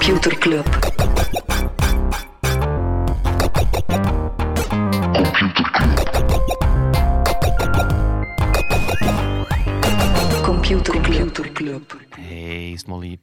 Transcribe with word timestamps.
Computer 0.00 0.38
Club. 0.38 0.66
Computer 10.42 10.92
Computer 10.92 11.52
Club. 11.52 12.00
Hey 12.10 12.76
Smolly, 12.76 13.18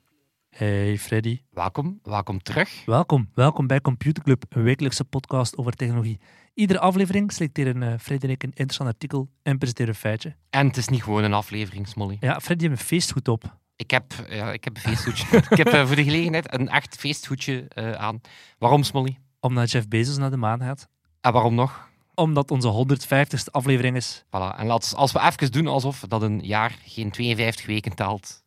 Hey 0.50 0.98
Freddy, 0.98 1.42
welkom, 1.51 2.00
welkom 2.04 2.42
terug. 2.42 2.86
welkom. 2.86 3.29
Welkom 3.34 3.68
bij 3.68 3.82
Computer 3.82 4.23
Club, 4.23 4.43
een 4.50 4.64
wekelijkse 4.64 5.04
podcast 5.04 5.57
over 5.57 5.71
technologie. 5.73 6.20
Iedere 6.54 6.79
aflevering 6.79 7.32
selecteren 7.32 7.82
uh, 7.82 7.93
Freddy 8.00 8.25
en 8.25 8.32
ik 8.32 8.43
een 8.43 8.50
interessant 8.50 8.89
artikel 8.89 9.29
en 9.43 9.57
presenteren 9.57 9.93
een 9.93 10.00
feitje. 10.00 10.36
En 10.50 10.68
het 10.68 10.78
is 10.78 10.87
niet 10.87 11.04
gewoon 11.04 11.23
een 11.23 11.34
aflevering, 11.34 11.87
Smolly. 11.87 12.18
Ja, 12.20 12.39
Freddy 12.39 12.68
heeft 12.68 12.79
een 12.79 12.86
feestgoed 12.86 13.28
op. 13.28 13.57
Ik 13.77 13.91
heb, 13.91 14.13
ja, 14.29 14.51
ik 14.51 14.63
heb 14.63 14.75
een 14.75 14.81
feesthoedje. 14.81 15.37
ik 15.49 15.57
heb 15.57 15.67
eh, 15.67 15.86
voor 15.87 15.95
de 15.95 16.04
gelegenheid 16.04 16.54
een 16.54 16.69
echt 16.69 16.95
feesthoedje 16.95 17.67
eh, 17.67 17.91
aan. 17.91 18.21
Waarom, 18.57 18.83
Smolly? 18.83 19.17
Omdat 19.39 19.71
Jeff 19.71 19.87
Bezos 19.87 20.17
naar 20.17 20.29
de 20.29 20.37
maan 20.37 20.59
gaat. 20.59 20.87
En 21.21 21.31
waarom 21.33 21.55
nog? 21.55 21.89
Omdat 22.15 22.51
onze 22.51 22.86
150ste 22.86 23.51
aflevering 23.51 23.95
is. 23.95 24.23
Voilà. 24.25 24.57
En 24.57 24.65
laat, 24.65 24.93
als 24.95 25.11
we 25.11 25.19
even 25.21 25.51
doen 25.51 25.67
alsof 25.67 26.00
dat 26.07 26.21
een 26.21 26.39
jaar 26.39 26.77
geen 26.86 27.11
52 27.11 27.65
weken 27.65 27.95
telt, 27.95 28.43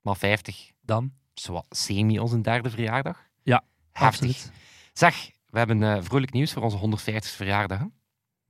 maar 0.00 0.16
50. 0.16 0.70
Dan. 0.80 1.12
Zo 1.34 1.62
semi 1.70 2.18
onze 2.18 2.40
derde 2.40 2.70
verjaardag. 2.70 3.26
Ja, 3.42 3.62
Heftig. 3.92 4.06
absoluut. 4.06 4.52
Zeg, 4.92 5.30
we 5.46 5.58
hebben 5.58 5.82
eh, 5.82 6.02
vrolijk 6.02 6.32
nieuws 6.32 6.52
voor 6.52 6.62
onze 6.62 6.78
150ste 6.78 7.36
verjaardag. 7.36 7.78
Hè? 7.78 7.84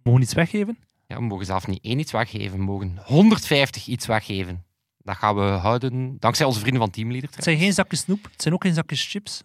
Mogen 0.02 0.20
we 0.20 0.26
iets 0.26 0.34
weggeven? 0.34 0.78
Ja, 1.06 1.16
we 1.16 1.22
mogen 1.22 1.46
zelf 1.46 1.66
niet 1.66 1.84
één 1.84 1.98
iets 1.98 2.12
weggeven, 2.12 2.58
we 2.58 2.64
mogen 2.64 2.98
150 3.04 3.86
iets 3.86 4.06
weggeven. 4.06 4.64
Dat 4.98 5.16
gaan 5.16 5.34
we 5.34 5.42
houden, 5.42 6.16
dankzij 6.18 6.46
onze 6.46 6.60
vrienden 6.60 6.80
van 6.80 6.90
Teamleader. 6.90 7.30
Het 7.34 7.44
zijn 7.44 7.58
geen 7.58 7.72
zakjes 7.72 8.00
snoep, 8.00 8.24
het 8.32 8.42
zijn 8.42 8.54
ook 8.54 8.62
geen 8.62 8.74
zakjes 8.74 9.06
chips. 9.10 9.42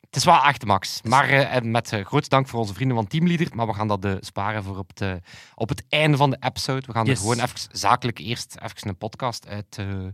Het 0.00 0.16
is 0.16 0.24
wel 0.24 0.42
echt 0.44 0.64
max. 0.64 1.02
Maar 1.02 1.28
eh, 1.28 1.62
met 1.62 1.92
eh, 1.92 2.04
grote 2.04 2.28
dank 2.28 2.48
voor 2.48 2.60
onze 2.60 2.74
vrienden 2.74 2.96
van 2.96 3.06
Teamleader. 3.06 3.48
Maar 3.54 3.66
we 3.66 3.72
gaan 3.74 3.88
dat 3.88 4.04
eh, 4.04 4.14
sparen 4.20 4.62
voor 4.62 4.78
op, 4.78 4.90
het, 4.94 5.22
op 5.54 5.68
het 5.68 5.84
einde 5.88 6.16
van 6.16 6.30
de 6.30 6.36
episode. 6.40 6.86
We 6.86 6.92
gaan 6.92 7.04
Yes. 7.06 7.14
er 7.14 7.20
gewoon 7.20 7.44
even 7.44 7.58
zakelijk 7.70 8.18
eerst 8.18 8.56
even 8.62 8.88
een 8.88 8.96
podcast 8.96 9.48
uit, 9.48 9.78
eh 9.78 10.06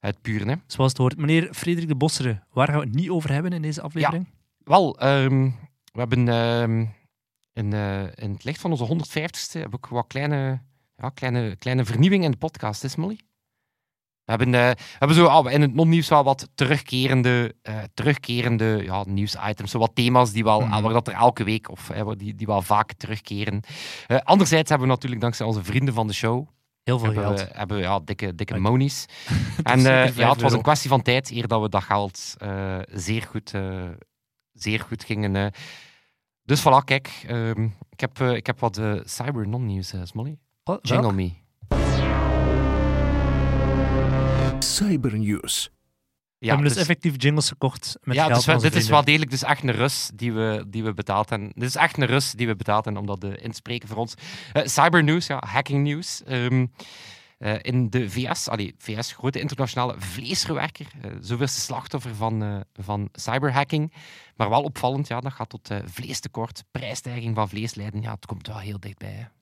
uitpuren. 0.00 0.48
Hè. 0.48 0.54
Zoals 0.66 0.90
het 0.90 1.00
hoort. 1.00 1.16
Meneer 1.16 1.54
Frederik 1.54 1.88
de 1.88 1.94
Bossere, 1.94 2.42
waar 2.52 2.66
gaan 2.68 2.78
we 2.78 2.84
het 2.84 2.94
niet 2.94 3.10
over 3.10 3.32
hebben 3.32 3.52
in 3.52 3.62
deze 3.62 3.82
aflevering? 3.82 4.28
Wel, 4.58 4.98
ehm, 4.98 5.50
we 5.92 5.98
hebben 5.98 6.28
ehm, 6.28 6.86
in, 7.52 7.72
eh, 7.72 8.02
in 8.02 8.32
het 8.32 8.44
licht 8.44 8.60
van 8.60 8.70
onze 8.70 8.84
150ste 8.84 9.58
heb 9.60 9.74
ik 9.74 9.86
wat 9.86 10.06
kleine, 10.06 10.60
ja, 10.96 11.08
kleine, 11.08 11.56
kleine 11.56 11.84
vernieuwing 11.84 12.24
in 12.24 12.30
de 12.30 12.36
podcast, 12.36 12.84
is 12.84 12.96
Molly? 12.96 13.18
We 14.24 14.30
hebben, 14.32 14.50
we 14.50 14.76
hebben 14.98 15.16
zo 15.16 15.24
al 15.24 15.48
in 15.48 15.60
het 15.60 15.74
non-nieuws 15.74 16.08
wel 16.08 16.24
wat 16.24 16.48
terugkerende, 16.54 17.54
eh, 17.62 17.78
terugkerende 17.94 18.80
ja, 18.84 19.04
nieuwsitems, 19.06 19.70
zo 19.70 19.78
wat 19.78 19.94
thema's 19.94 20.32
die 20.32 20.44
wel, 20.44 20.60
Mhm. 20.60 20.82
waar 20.82 20.92
dat 20.92 21.08
er 21.08 21.14
elke 21.14 21.44
week 21.44 21.70
of 21.70 21.90
eh, 21.90 22.08
die, 22.16 22.34
die 22.34 22.46
wel 22.46 22.62
vaak 22.62 22.92
terugkeren. 22.92 23.60
Anderzijds 24.24 24.68
hebben 24.70 24.88
we 24.88 24.94
natuurlijk 24.94 25.20
dankzij 25.20 25.46
onze 25.46 25.64
vrienden 25.64 25.94
van 25.94 26.06
de 26.06 26.12
show 26.12 26.46
Heel 26.82 26.98
veel 26.98 27.06
hebben, 27.12 27.24
geld. 27.36 27.48
we, 27.48 27.58
hebben 27.58 27.76
we, 27.76 27.82
ja, 27.82 28.00
dikke, 28.04 28.34
dikke 28.34 28.58
monies. 28.58 29.06
En 29.62 29.80
ja, 29.80 29.90
het 30.04 30.14
was 30.16 30.36
euro. 30.42 30.54
een 30.56 30.62
kwestie 30.62 30.90
van 30.90 31.02
tijd 31.02 31.30
eer 31.30 31.48
dat 31.48 31.60
we 31.62 31.68
dat 31.68 31.82
geld 31.82 32.34
zeer, 32.92 33.22
goed, 33.22 33.52
zeer 34.52 34.80
goed 34.80 35.04
gingen. 35.04 35.52
Dus 36.44 36.60
voilà, 36.60 36.84
kijk. 36.84 37.24
ehm, 37.26 37.64
ik, 37.90 38.00
heb, 38.00 38.20
ik 38.20 38.46
heb 38.46 38.60
wat 38.60 38.80
cyber 39.04 39.48
non-nieuws, 39.48 39.92
Smolly. 40.02 40.36
Jingle 40.80 41.12
me. 41.12 41.32
Cybernews. 44.62 45.70
We 46.38 46.48
hebben 46.48 46.68
dus 46.68 46.76
effectief 46.76 47.14
jingles 47.16 47.48
gekocht 47.48 47.98
met 48.02 48.16
ja, 48.16 48.26
geld 48.26 48.44
dus 48.44 48.62
dit 48.62 48.74
is 48.74 48.88
wel 48.88 49.04
degelijk 49.04 49.30
dus 49.30 49.42
echt 49.42 49.62
een 49.62 49.72
rus 49.72 50.10
die 50.14 50.32
we, 50.32 50.64
die 50.68 50.84
we 50.84 50.94
betaald 50.94 51.30
hebben. 51.30 51.52
Dit 51.54 51.68
is 51.68 51.76
echt 51.76 51.98
een 51.98 52.06
rus 52.06 52.32
die 52.32 52.46
we 52.46 52.56
betaald 52.56 52.84
hebben 52.84 53.02
om 53.02 53.08
dat 53.08 53.24
eh, 53.24 53.44
in 53.44 53.50
te 53.50 53.56
spreken 53.56 53.88
voor 53.88 53.96
ons. 53.96 54.14
Eh 54.52 54.66
cybernews, 54.66 55.26
ja, 55.26 55.42
hacking 55.46 55.84
news. 55.84 56.22
Ehm, 56.24 56.66
eh, 57.42 57.54
in 57.62 57.90
de 57.90 58.10
VS, 58.10 58.48
allee, 58.48 58.74
VS, 58.78 59.12
grote 59.12 59.40
internationale 59.40 59.94
vleesverwerker, 59.98 60.86
zoveelste 61.20 61.60
slachtoffer 61.60 62.14
van, 62.14 62.42
eh, 62.42 62.60
van 62.74 63.08
cyberhacking. 63.12 63.92
Maar 64.36 64.48
wel 64.48 64.62
opvallend, 64.62 65.08
ja, 65.08 65.20
dat 65.20 65.32
gaat 65.32 65.48
tot 65.48 65.70
eh, 65.70 65.78
vleestekort, 65.84 66.64
prijsstijging 66.70 67.34
van 67.34 67.48
vlees 67.48 67.74
leiden. 67.74 68.02
Ja, 68.02 68.12
het 68.12 68.26
komt 68.26 68.46
wel 68.46 68.58
heel 68.58 68.80
dichtbij. 68.80 69.12
hè. 69.12 69.41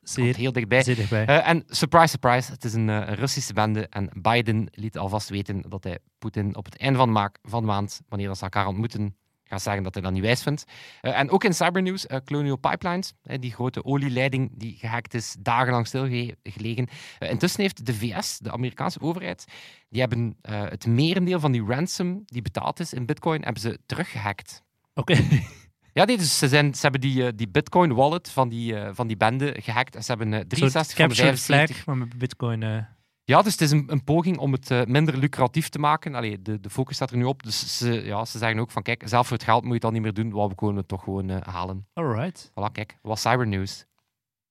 Zeer, 0.00 0.36
heel 0.36 0.52
dichtbij. 0.52 0.82
zeer 0.82 0.94
dichtbij. 0.96 1.26
Eh, 1.26 1.48
en 1.48 1.64
surprise, 1.66 2.08
surprise, 2.08 2.52
het 2.52 2.64
is 2.64 2.74
een, 2.74 2.88
eh, 2.88 2.96
een 2.96 3.14
Russische 3.14 3.52
bende. 3.52 3.86
En 3.88 4.10
Biden 4.14 4.68
liet 4.70 4.98
alvast 4.98 5.28
weten 5.28 5.62
dat 5.68 5.84
hij 5.84 5.98
Poetin 6.18 6.56
op 6.56 6.64
het 6.64 6.76
einde 6.76 6.98
van 6.98 7.12
maak, 7.12 7.38
van 7.42 7.60
de 7.60 7.66
maand, 7.66 8.00
wanneer 8.08 8.34
ze 8.34 8.42
elkaar 8.42 8.66
ontmoeten, 8.66 9.16
gaat 9.44 9.62
zeggen 9.62 9.82
dat 9.82 9.94
hij 9.94 10.02
dat 10.02 10.12
niet 10.12 10.22
wijs 10.22 10.42
vindt. 10.42 10.64
Eh, 11.00 11.18
en 11.18 11.30
ook 11.30 11.44
in 11.44 11.54
cybernews, 11.54 12.06
eh, 12.06 12.18
Colonial 12.24 12.56
Pipelines, 12.56 13.12
die 13.22 13.52
grote 13.52 13.84
olieleiding 13.84 14.50
die 14.54 14.76
gehackt 14.76 15.14
is, 15.14 15.36
dagenlang 15.38 15.86
stilgelegen. 15.86 16.88
Intussen 17.18 17.60
heeft 17.60 17.86
de 17.86 17.94
VS, 17.94 18.38
de 18.38 18.52
Amerikaanse 18.52 19.00
overheid, 19.00 19.44
die 19.88 20.00
hebben 20.00 20.36
het 20.42 20.86
merendeel 20.86 21.40
van 21.40 21.52
die 21.52 21.64
ransom 21.64 22.22
die 22.24 22.42
betaald 22.42 22.80
is 22.80 22.92
in 22.92 23.06
bitcoin, 23.06 23.42
hebben 23.42 23.62
ze 23.62 23.78
teruggehackt. 23.86 24.62
Oké. 24.94 25.16
Ja, 25.92 26.04
nee, 26.04 26.16
dus 26.18 26.38
ze, 26.38 26.48
zijn, 26.48 26.74
ze 26.74 26.80
hebben 26.80 27.00
die, 27.00 27.26
eh, 27.26 27.32
die 27.34 27.48
bitcoin 27.48 27.94
wallet 27.94 28.30
van 28.30 28.48
die, 28.48 28.76
eh, 28.78 28.90
van 28.92 29.06
die 29.06 29.16
bende 29.16 29.56
gehackt. 29.60 29.96
En 29.96 30.02
ze 30.04 30.12
hebben 30.12 30.32
eh, 30.32 30.38
Een 30.38 30.56
soort 30.56 30.72
63 30.72 30.96
van 30.96 31.08
de 31.08 31.14
capture 31.14 31.36
75 31.36 31.76
flag, 31.76 31.86
maar 31.86 31.96
met 32.06 32.18
bitcoin... 32.18 32.62
eh, 32.62 32.76
ja, 33.24 33.42
dus 33.42 33.52
het 33.52 33.60
is 33.60 33.70
een, 33.70 33.84
een 33.86 34.04
poging 34.04 34.38
om 34.38 34.52
het 34.52 34.70
eh, 34.70 34.84
minder 34.84 35.16
lucratief 35.18 35.68
te 35.68 35.78
maken. 35.78 36.14
Allee, 36.14 36.42
de, 36.42 36.60
de 36.60 36.70
focus 36.70 36.96
staat 36.96 37.10
er 37.10 37.16
nu 37.16 37.24
op. 37.24 37.42
Dus 37.42 37.78
ze, 37.78 37.92
ja, 38.04 38.24
ze 38.24 38.38
zeggen 38.38 38.58
ook 38.58 38.70
van, 38.70 38.82
kijk, 38.82 39.02
zelf 39.06 39.26
voor 39.26 39.36
het 39.36 39.46
geld 39.46 39.58
moet 39.60 39.68
je 39.68 39.72
het 39.74 39.82
dan 39.82 39.92
niet 39.92 40.02
meer 40.02 40.14
doen. 40.14 40.30
Wat 40.30 40.48
we 40.48 40.54
kunnen 40.54 40.76
het 40.76 40.88
toch 40.88 41.02
gewoon 41.02 41.30
eh, 41.30 41.36
halen. 41.54 41.86
Alright. 41.92 42.50
Voilà, 42.50 42.72
kijk, 42.72 42.98
wat 43.02 43.18
cybernews. 43.18 43.84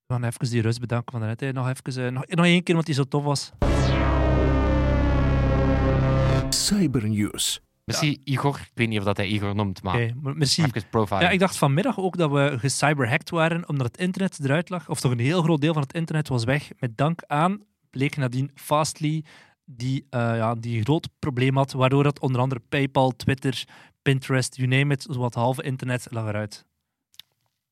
We 0.06 0.13
gaan 0.13 0.23
even 0.23 0.50
die 0.50 0.62
rust 0.62 0.79
bedanken 0.79 1.12
van 1.12 1.19
daarnet. 1.22 1.53
Nog 1.53 1.69
even, 1.69 2.06
eh, 2.06 2.12
nog, 2.12 2.25
nog 2.28 2.46
één 2.46 2.63
keer, 2.63 2.73
want 2.75 2.85
die 2.85 2.96
zo 2.96 3.03
tof 3.03 3.23
was. 3.23 3.52
Cybernews. 6.50 7.62
Merci, 7.91 8.22
Igor. 8.24 8.56
Ik 8.59 8.72
weet 8.74 8.88
niet 8.88 9.00
of 9.00 9.06
dat 9.06 9.18
hij 9.18 9.28
Igor 9.28 9.56
noemt, 9.56 9.84
maar 9.84 9.96
Oké, 9.96 10.13
maar 10.22 10.84
profile. 10.90 11.22
Ja, 11.22 11.29
ik 11.29 11.40
dacht 11.40 11.57
vanmiddag 11.57 12.00
ook 12.00 12.18
dat 12.18 12.31
we 12.31 12.56
gecyberhacked 12.59 13.29
waren, 13.29 13.69
omdat 13.69 13.88
het 13.88 13.97
internet 13.97 14.40
eruit 14.44 14.69
lag. 14.69 14.90
Of 14.90 15.00
toch 15.00 15.12
een 15.12 15.19
heel 15.19 15.41
groot 15.41 15.62
deel 15.62 15.74
van 15.74 15.81
het 15.81 15.94
internet 15.94 16.28
was 16.28 16.44
weg. 16.44 16.69
Met 16.79 16.97
dank 16.97 17.24
aan, 17.28 17.63
bleek 17.90 18.18
nadien 18.18 18.52
Fastly, 18.56 19.24
die, 19.66 20.06
eh, 20.09 20.19
ja, 20.19 20.56
die 20.56 20.78
een 20.78 20.84
groot 20.84 21.09
probleem 21.19 21.57
had, 21.57 21.72
waardoor 21.72 22.03
dat 22.03 22.19
onder 22.19 22.41
andere 22.41 22.62
PayPal, 22.69 23.12
Twitter, 23.12 23.63
Pinterest, 24.02 24.56
you 24.56 24.68
name 24.68 24.94
it, 24.94 25.06
zowat 25.09 25.34
halve 25.34 25.63
internet 25.63 26.08
lag 26.09 26.28
eruit. 26.28 26.66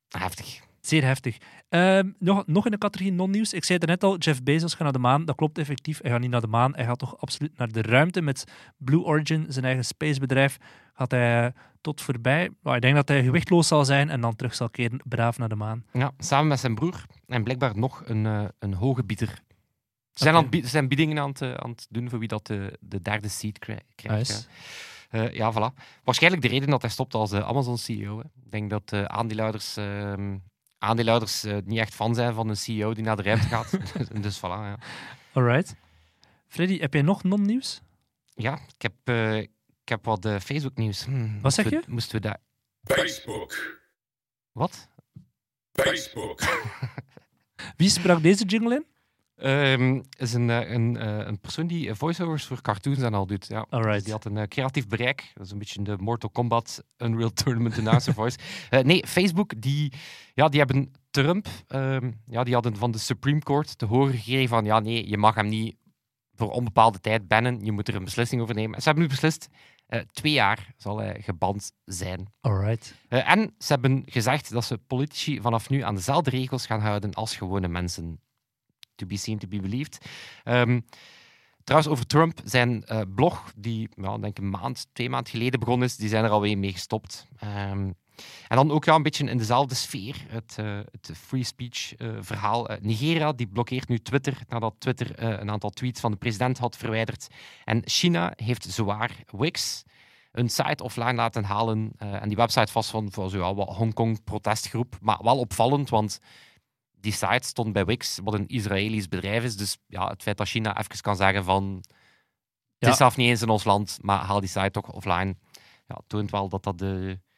Heftig. 0.09 0.67
Zeer 0.81 1.03
heftig. 1.03 1.37
Ehm, 1.69 2.09
nog, 2.19 2.47
nog 2.47 2.65
in 2.65 2.71
de 2.71 2.77
categorie 2.77 3.13
non-nieuws. 3.13 3.53
Ik 3.53 3.63
zei 3.63 3.77
het 3.79 3.87
net 3.87 4.03
al, 4.03 4.17
Jeff 4.17 4.43
Bezos 4.43 4.71
gaat 4.71 4.81
naar 4.83 4.91
de 4.91 4.99
maan. 4.99 5.25
Dat 5.25 5.35
klopt 5.35 5.57
effectief. 5.57 5.99
Hij 6.01 6.11
gaat 6.11 6.19
niet 6.19 6.29
naar 6.29 6.41
de 6.41 6.47
maan. 6.47 6.75
Hij 6.75 6.85
gaat 6.85 6.99
toch 6.99 7.17
absoluut 7.17 7.57
naar 7.57 7.71
de 7.71 7.81
ruimte. 7.81 8.21
Met 8.21 8.43
Blue 8.77 9.03
Origin, 9.03 9.45
zijn 9.47 9.65
eigen 9.65 9.85
spacebedrijf, 9.85 10.57
gaat 10.93 11.11
hij 11.11 11.53
tot 11.81 12.01
voorbij. 12.01 12.49
Maar 12.61 12.75
ik 12.75 12.81
denk 12.81 12.95
dat 12.95 13.07
hij 13.07 13.23
gewichtloos 13.23 13.67
zal 13.67 13.85
zijn 13.85 14.09
en 14.09 14.21
dan 14.21 14.35
terug 14.35 14.55
zal 14.55 14.69
keren, 14.69 15.01
braaf 15.05 15.37
naar 15.37 15.49
de 15.49 15.55
maan. 15.55 15.85
Ja, 15.93 16.11
samen 16.17 16.47
met 16.47 16.59
zijn 16.59 16.75
broer 16.75 17.05
en 17.27 17.43
blijkbaar 17.43 17.77
nog 17.77 18.01
een, 18.05 18.25
eh, 18.25 18.43
een 18.59 18.73
hoge 18.73 19.03
bieder. 19.03 19.41
Ze 20.11 20.23
zijn, 20.25 20.35
aan 20.35 20.47
het, 20.49 20.67
zijn 20.67 20.87
biedingen 20.87 21.19
aan 21.19 21.29
het, 21.29 21.41
eh, 21.41 21.53
aan 21.53 21.69
het 21.69 21.87
doen 21.89 22.09
voor 22.09 22.19
wie 22.19 22.27
dat 22.27 22.47
de, 22.47 22.77
de 22.79 23.01
derde 23.01 23.27
seat 23.27 23.59
krij- 23.59 23.81
krijgt. 23.95 24.29
Nice. 24.29 24.43
Eh, 25.09 25.33
ja, 25.33 25.53
voilà. 25.53 25.83
Waarschijnlijk 26.03 26.41
de 26.41 26.47
reden 26.47 26.69
dat 26.69 26.81
hij 26.81 26.91
stopt 26.91 27.13
als 27.13 27.31
eh, 27.31 27.47
Amazon-CEO. 27.47 28.19
Ik 28.19 28.51
denk 28.51 28.69
dat 28.69 28.93
aandeelhouders, 28.93 29.77
ehm, 29.77 30.37
aandeelhouders 30.79 31.43
eh, 31.43 31.57
niet 31.65 31.79
echt 31.79 31.93
fan 31.95 32.15
zijn 32.15 32.33
van 32.33 32.49
een 32.49 32.57
CEO 32.57 32.93
die 32.93 33.03
naar 33.03 33.15
de 33.15 33.23
ruimte 33.23 33.47
gaat. 33.47 33.77
dus 34.23 34.37
voilà, 34.37 34.41
ja. 34.41 34.77
Alright. 35.33 35.75
Freddy, 36.47 36.79
heb 36.79 36.93
jij 36.93 37.01
nog 37.01 37.23
non-nieuws? 37.23 37.81
Ja, 38.35 38.53
ik 38.75 38.81
heb, 38.81 38.93
eh, 39.03 39.37
ik 39.37 39.49
heb 39.83 40.05
wat 40.05 40.25
eh, 40.25 40.39
Facebook-nieuws. 40.39 41.05
Hm, 41.05 41.11
moesten 41.31 41.51
zeg 41.51 41.63
we- 41.63 41.69
je? 41.75 41.81
Moesten 41.87 42.15
we 42.15 42.21
daar... 42.21 42.37
Facebook. 42.83 43.79
Wat? 44.51 44.87
Facebook. 45.71 46.41
Wie 47.77 47.89
sprak 47.89 48.21
deze 48.21 48.45
jingle 48.45 48.75
in? 48.75 48.85
Ehm, 49.39 50.01
is 50.17 50.33
een, 50.33 50.49
eh, 50.49 50.71
een, 50.71 50.97
eh, 50.97 51.27
een 51.27 51.39
persoon 51.39 51.67
die 51.67 51.89
eh, 51.89 51.95
voiceovers 51.95 52.45
voor 52.45 52.61
cartoons 52.61 52.99
en 52.99 53.13
al 53.13 53.25
doet. 53.25 53.47
Ja. 53.47 53.65
Dus 53.69 54.03
die 54.03 54.13
had 54.13 54.25
een 54.25 54.47
creatief 54.47 54.87
bereik. 54.87 55.31
Dat 55.33 55.45
is 55.45 55.51
een 55.51 55.57
beetje 55.57 55.81
de 55.81 55.95
Mortal 55.97 56.29
Kombat 56.29 56.83
Unreal 56.97 57.33
Tournament 57.33 57.77
announcer 57.77 58.13
voice. 58.21 58.37
Nee, 58.83 59.07
Facebook, 59.07 59.61
die, 59.61 59.93
ja, 60.33 60.49
die 60.49 60.59
hebben 60.59 60.91
Trump, 61.09 61.47
ehm, 61.67 62.11
ja, 62.25 62.43
die 62.43 62.53
hadden 62.53 62.75
van 62.75 62.91
de 62.91 62.97
Supreme 62.97 63.39
Court 63.39 63.77
te 63.77 63.85
horen 63.85 64.13
gekregen 64.13 64.49
van 64.49 64.65
ja, 64.65 64.79
nee, 64.79 65.09
je 65.09 65.17
mag 65.17 65.35
hem 65.35 65.47
niet 65.47 65.75
voor 66.33 66.51
onbepaalde 66.51 66.99
tijd 66.99 67.27
bannen. 67.27 67.65
Je 67.65 67.71
moet 67.71 67.87
er 67.87 67.95
een 67.95 68.03
beslissing 68.03 68.41
over 68.41 68.55
nemen. 68.55 68.75
En 68.75 68.81
ze 68.81 68.87
hebben 68.87 69.03
nu 69.03 69.09
beslist, 69.09 69.47
twee 70.11 70.33
jaar 70.33 70.73
zal 70.77 70.97
hij 70.97 71.21
geband 71.21 71.71
zijn. 71.85 72.33
Alright. 72.41 72.95
En 73.07 73.53
ze 73.57 73.73
hebben 73.73 74.03
gezegd 74.05 74.51
dat 74.51 74.65
ze 74.65 74.77
politici 74.77 75.41
vanaf 75.41 75.69
nu 75.69 75.81
aan 75.81 75.95
dezelfde 75.95 76.29
regels 76.29 76.65
gaan 76.65 76.81
houden 76.81 77.13
als 77.13 77.35
gewone 77.35 77.67
mensen. 77.67 78.19
To 78.99 79.05
be 79.05 79.17
seen, 79.17 79.37
to 79.37 79.47
be 79.47 79.59
believed. 79.59 80.05
Ehm, 80.43 80.79
Trouwens, 81.69 81.91
over 81.91 82.07
Trump, 82.07 82.41
zijn 82.43 82.85
eh, 82.85 83.01
blog, 83.15 83.51
die 83.55 83.89
denk 84.19 84.37
een 84.37 84.49
maand, 84.49 84.87
twee 84.93 85.09
maanden 85.09 85.31
geleden 85.31 85.59
begonnen 85.59 85.87
is, 85.87 85.95
die 85.95 86.09
zijn 86.09 86.23
er 86.23 86.29
alweer 86.29 86.57
mee 86.57 86.71
gestopt. 86.71 87.27
Ehm, 87.39 87.91
en 88.47 88.55
dan 88.55 88.71
ook 88.71 88.85
ja, 88.85 88.95
een 88.95 89.03
beetje 89.03 89.29
in 89.29 89.37
dezelfde 89.37 89.75
sfeer, 89.75 90.15
het, 90.27 90.55
eh, 90.57 90.79
het 90.91 91.11
free 91.17 91.43
speech 91.43 91.95
eh, 91.95 92.07
verhaal. 92.19 92.69
Nigeria 92.81 93.31
die 93.31 93.47
blokkeert 93.47 93.87
nu 93.87 93.99
Twitter 93.99 94.37
nadat 94.47 94.75
Twitter 94.77 95.23
een 95.23 95.51
aantal 95.51 95.69
tweets 95.69 95.99
van 95.99 96.11
de 96.11 96.17
president 96.17 96.57
had 96.57 96.77
verwijderd. 96.77 97.27
En 97.65 97.81
China 97.85 98.33
heeft 98.35 98.65
zwaar 98.69 99.11
Wix 99.27 99.83
een 100.31 100.49
site 100.49 100.83
offline 100.83 101.13
laten 101.13 101.43
halen. 101.43 101.91
en 101.97 102.27
die 102.27 102.37
website 102.37 102.73
was 102.73 102.89
van 102.89 103.11
voor 103.11 103.29
zo'n 103.29 103.55
wat 103.55 103.75
Hongkong 103.75 104.23
protestgroep. 104.23 104.97
Maar 105.01 105.19
wel 105.21 105.37
opvallend, 105.37 105.89
want 105.89 106.19
die 106.99 107.11
site 107.11 107.47
stond 107.47 107.73
bij 107.73 107.85
Wix, 107.85 108.19
wat 108.23 108.33
een 108.33 108.47
Israëlisch 108.47 109.07
bedrijf 109.07 109.43
is. 109.43 109.57
Dus 109.57 109.77
ja, 109.87 110.07
het 110.09 110.21
feit 110.23 110.37
dat 110.37 110.47
China 110.47 110.77
even 110.77 111.01
kan 111.01 111.15
zeggen 111.15 111.43
van... 111.43 111.75
Het 111.77 111.87
Ja. 112.87 112.89
is 112.89 112.97
zelf 112.97 113.17
niet 113.17 113.27
eens 113.29 113.41
in 113.41 113.49
ons 113.49 113.63
land, 113.63 113.97
maar 114.01 114.19
haal 114.19 114.39
die 114.39 114.49
site 114.49 114.71
toch 114.71 114.91
offline. 114.91 115.35
Ja, 115.87 115.97
toont 116.07 116.31
wel 116.31 116.49
dat 116.49 116.63
dat 116.63 116.83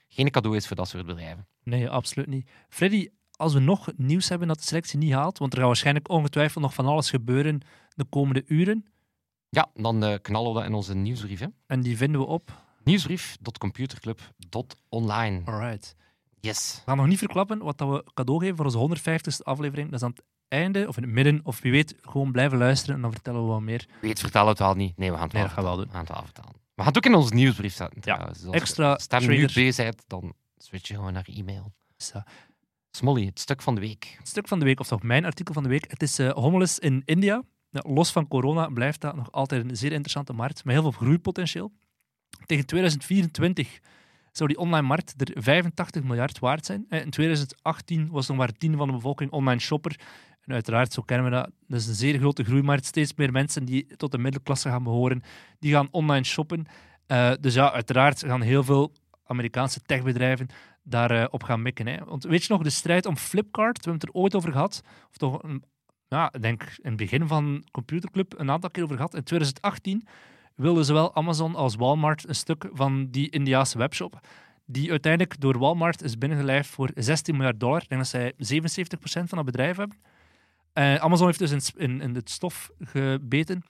geen 0.08 0.30
cadeau 0.31 0.56
is 0.56 0.68
voor 0.68 0.75
dat 0.75 0.88
soort 0.88 1.06
bedrijven. 1.06 1.48
Nee, 1.63 1.90
absoluut 1.90 2.28
niet. 2.28 2.50
Freddy, 2.69 3.08
als 3.31 3.54
we 3.54 3.60
nog 3.60 3.90
nieuws 3.96 4.30
hebben 4.30 4.48
dat 4.48 4.58
de 4.58 4.63
selectie 4.63 5.00
niet 5.00 5.13
haalt, 5.13 5.38
want 5.38 5.52
er 5.54 5.58
gaat 5.60 5.68
waarschijnlijk 5.68 6.10
ongetwijfeld 6.10 6.63
nog 6.63 6.74
van 6.74 6.86
alles 6.86 7.10
gebeuren 7.10 7.62
de 7.96 8.06
komende 8.06 8.44
uren, 8.48 8.86
Ja, 9.50 9.69
dan 9.74 10.04
eh, 10.04 10.16
knallen 10.22 10.54
we 10.54 10.58
dat 10.60 10.68
in 10.68 10.74
onze 10.74 10.96
nieuwsbrief. 10.96 11.40
Hè. 11.40 11.48
en 11.68 11.81
die 11.81 11.98
vinden 11.98 12.22
we 12.22 12.28
op. 12.28 12.63
Nieuwsbrief.computerclub.online. 12.84 15.42
Alright. 15.46 15.96
Yes. 16.42 16.76
We 16.76 16.82
gaan 16.86 16.98
nog 16.98 17.08
niet 17.08 17.18
verklappen 17.18 17.60
wat 17.60 17.78
dat 17.78 17.90
we 17.90 18.12
cadeau 18.14 18.40
geven 18.40 18.56
voor 18.56 18.66
onze 18.66 19.00
150ste 19.00 19.44
aflevering. 19.44 19.90
Dat 19.90 20.00
is 20.00 20.06
aan 20.06 20.12
het 20.16 20.24
einde, 20.48 20.88
of 20.88 20.98
in 20.98 21.04
het 21.04 21.12
midden, 21.12 21.40
of 21.44 21.62
wie 21.62 21.72
weet, 21.72 21.96
gewoon 22.02 22.32
blijven 22.32 22.58
luisteren 22.58 22.96
en 22.96 23.02
dan 23.02 23.12
vertellen 23.12 23.42
we 23.42 23.48
wat 23.48 23.62
meer. 23.62 23.88
Weet, 24.02 24.20
vertel 24.20 24.48
het 24.48 24.60
wel 24.60 24.76
niet. 24.76 24.98
Nee, 24.98 25.12
we 25.12 25.16
gaan 25.18 25.24
het 25.24 25.34
Nee, 25.34 25.44
wel 25.44 25.52
gaan 25.52 25.64
we 25.64 25.70
wel 25.70 25.78
vertellen. 25.78 26.04
We 26.04 26.08
gaan 26.08 26.16
het 26.16 26.16
wel 26.16 26.24
vertellen. 26.34 26.62
We 26.76 26.84
gaan 26.84 26.94
het 26.94 26.98
ook 26.98 27.12
in 27.12 27.16
onze 27.16 27.34
nieuwsbrief 27.34 27.74
zetten. 27.74 28.02
trouwens. 28.02 28.38
Dus 28.38 28.48
als 28.48 28.56
extra 28.56 28.92
je 28.92 29.02
stem 29.02 29.28
nu 29.28 29.48
bezig 29.54 29.86
bent, 29.86 30.04
dan 30.08 30.34
switch 30.58 30.88
je 30.88 30.96
gewoon 30.96 31.14
naar 31.14 31.28
e-mail. 31.34 31.74
Smolly, 32.92 33.26
het 33.26 33.40
stuk 33.40 33.62
van 33.62 33.76
de 33.76 33.82
week. 33.82 34.16
Het 34.18 34.28
stuk 34.28 34.48
van 34.48 34.60
de 34.60 34.66
week, 34.66 34.80
of 34.80 34.88
toch 34.88 35.04
mijn 35.04 35.26
artikel 35.26 35.54
van 35.54 35.64
de 35.64 35.70
week. 35.70 35.92
Het 35.92 36.02
is 36.02 36.18
homeless 36.18 36.80
in 36.80 37.02
India. 37.06 37.44
Ja, 37.70 37.84
los 37.88 38.12
van 38.12 38.28
corona 38.28 38.68
blijft 38.68 39.02
dat 39.02 39.16
nog 39.16 39.32
altijd 39.32 39.70
een 39.70 39.78
zeer 39.78 39.92
interessante 39.92 40.34
markt 40.34 40.64
met 40.64 40.74
heel 40.74 40.84
veel 40.84 40.92
groeipotentieel. 40.92 41.72
Tegen 42.46 42.66
2024 42.66 43.80
zou 44.31 44.50
die 44.50 44.57
online 44.57 44.88
markt 44.88 45.22
er 45.22 45.42
85 45.42 46.04
miljard 46.04 46.39
waard 46.39 46.66
zijn. 46.66 46.86
Eh, 46.89 47.01
In 47.01 47.10
2018 47.10 48.10
was 48.10 48.28
nog 48.28 48.38
maar 48.38 48.48
een 48.48 48.57
tiende 48.57 48.78
van 48.78 48.88
de 48.88 48.94
bevolking 48.94 49.31
online 49.31 49.60
shopper. 49.60 50.00
En 50.42 50.54
uiteraard, 50.54 50.94
zo 50.94 51.01
kennen 51.01 51.25
we 51.25 51.36
dat, 51.36 51.50
dat 51.68 51.80
is 51.80 51.88
een 51.88 51.94
zeer 51.94 52.18
grote 52.18 52.44
groeimarkt. 52.44 52.86
Steeds 52.86 53.13
meer 53.16 53.31
mensen 53.31 53.66
die 53.66 53.95
tot 53.98 54.12
de 54.12 54.18
middelklasse 54.18 54.69
gaan 54.69 54.83
behoren, 54.83 55.24
die 55.60 55.72
gaan 55.72 55.88
online 55.92 56.25
shoppen. 56.25 56.66
Eh, 57.07 57.31
dus 57.39 57.54
ja, 57.54 57.72
uiteraard 57.72 58.19
gaan 58.19 58.42
heel 58.42 58.63
veel 58.63 58.94
Amerikaanse 59.24 59.81
techbedrijven 59.81 60.48
daarop 60.84 61.34
op 61.34 61.44
gaan 61.44 61.62
mikken. 61.62 61.88
Hè. 61.88 61.98
Want 62.06 62.24
weet 62.24 62.44
je 62.44 62.54
nog, 62.54 62.63
de 62.63 62.69
strijd 62.69 63.06
om 63.06 63.18
Flipkart, 63.18 63.77
we 63.77 63.89
hebben 63.89 64.01
het 64.01 64.16
er 64.16 64.22
ooit 64.22 64.36
over 64.36 64.51
gehad, 64.51 64.81
of 65.10 65.18
toch, 65.18 65.42
ja, 66.07 66.34
ik 66.34 66.42
denk 66.42 66.62
in 66.62 66.89
het 66.89 66.95
begin 66.95 67.27
van 67.27 67.66
Computerclub 67.72 68.39
een 68.39 68.51
aantal 68.51 68.69
keer 68.69 68.84
over 68.84 68.95
gehad. 68.95 69.13
In 69.13 69.24
2018 69.24 70.07
wilden 70.56 70.86
zowel 70.86 71.15
Amazon 71.15 71.56
als 71.56 71.75
Walmart 71.75 72.27
een 72.27 72.36
stuk 72.36 72.69
van 72.74 73.07
die 73.12 73.30
Indiaanse 73.30 73.77
webshop, 73.77 74.19
die 74.65 74.89
uiteindelijk 74.92 75.39
door 75.39 75.57
Walmart 75.57 76.03
is 76.03 76.18
binnengelijfd 76.18 76.69
voor 76.69 76.92
16 76.95 77.36
miljard 77.36 77.59
dollar. 77.59 77.81
Ik 77.81 77.89
denk 77.89 78.01
dat 78.01 78.09
zij 78.09 78.33
77% 78.33 79.24
van 79.24 79.38
het 79.38 79.45
bedrijf 79.45 79.77
hebben. 79.77 79.98
Eh, 80.74 80.95
Amazon 80.95 81.25
heeft 81.27 81.39
dus 81.39 81.51
in, 81.51 81.62
in, 81.89 82.01
in 82.01 82.15
het 82.15 82.30
stof 82.30 82.69
gebeten. 82.80 83.63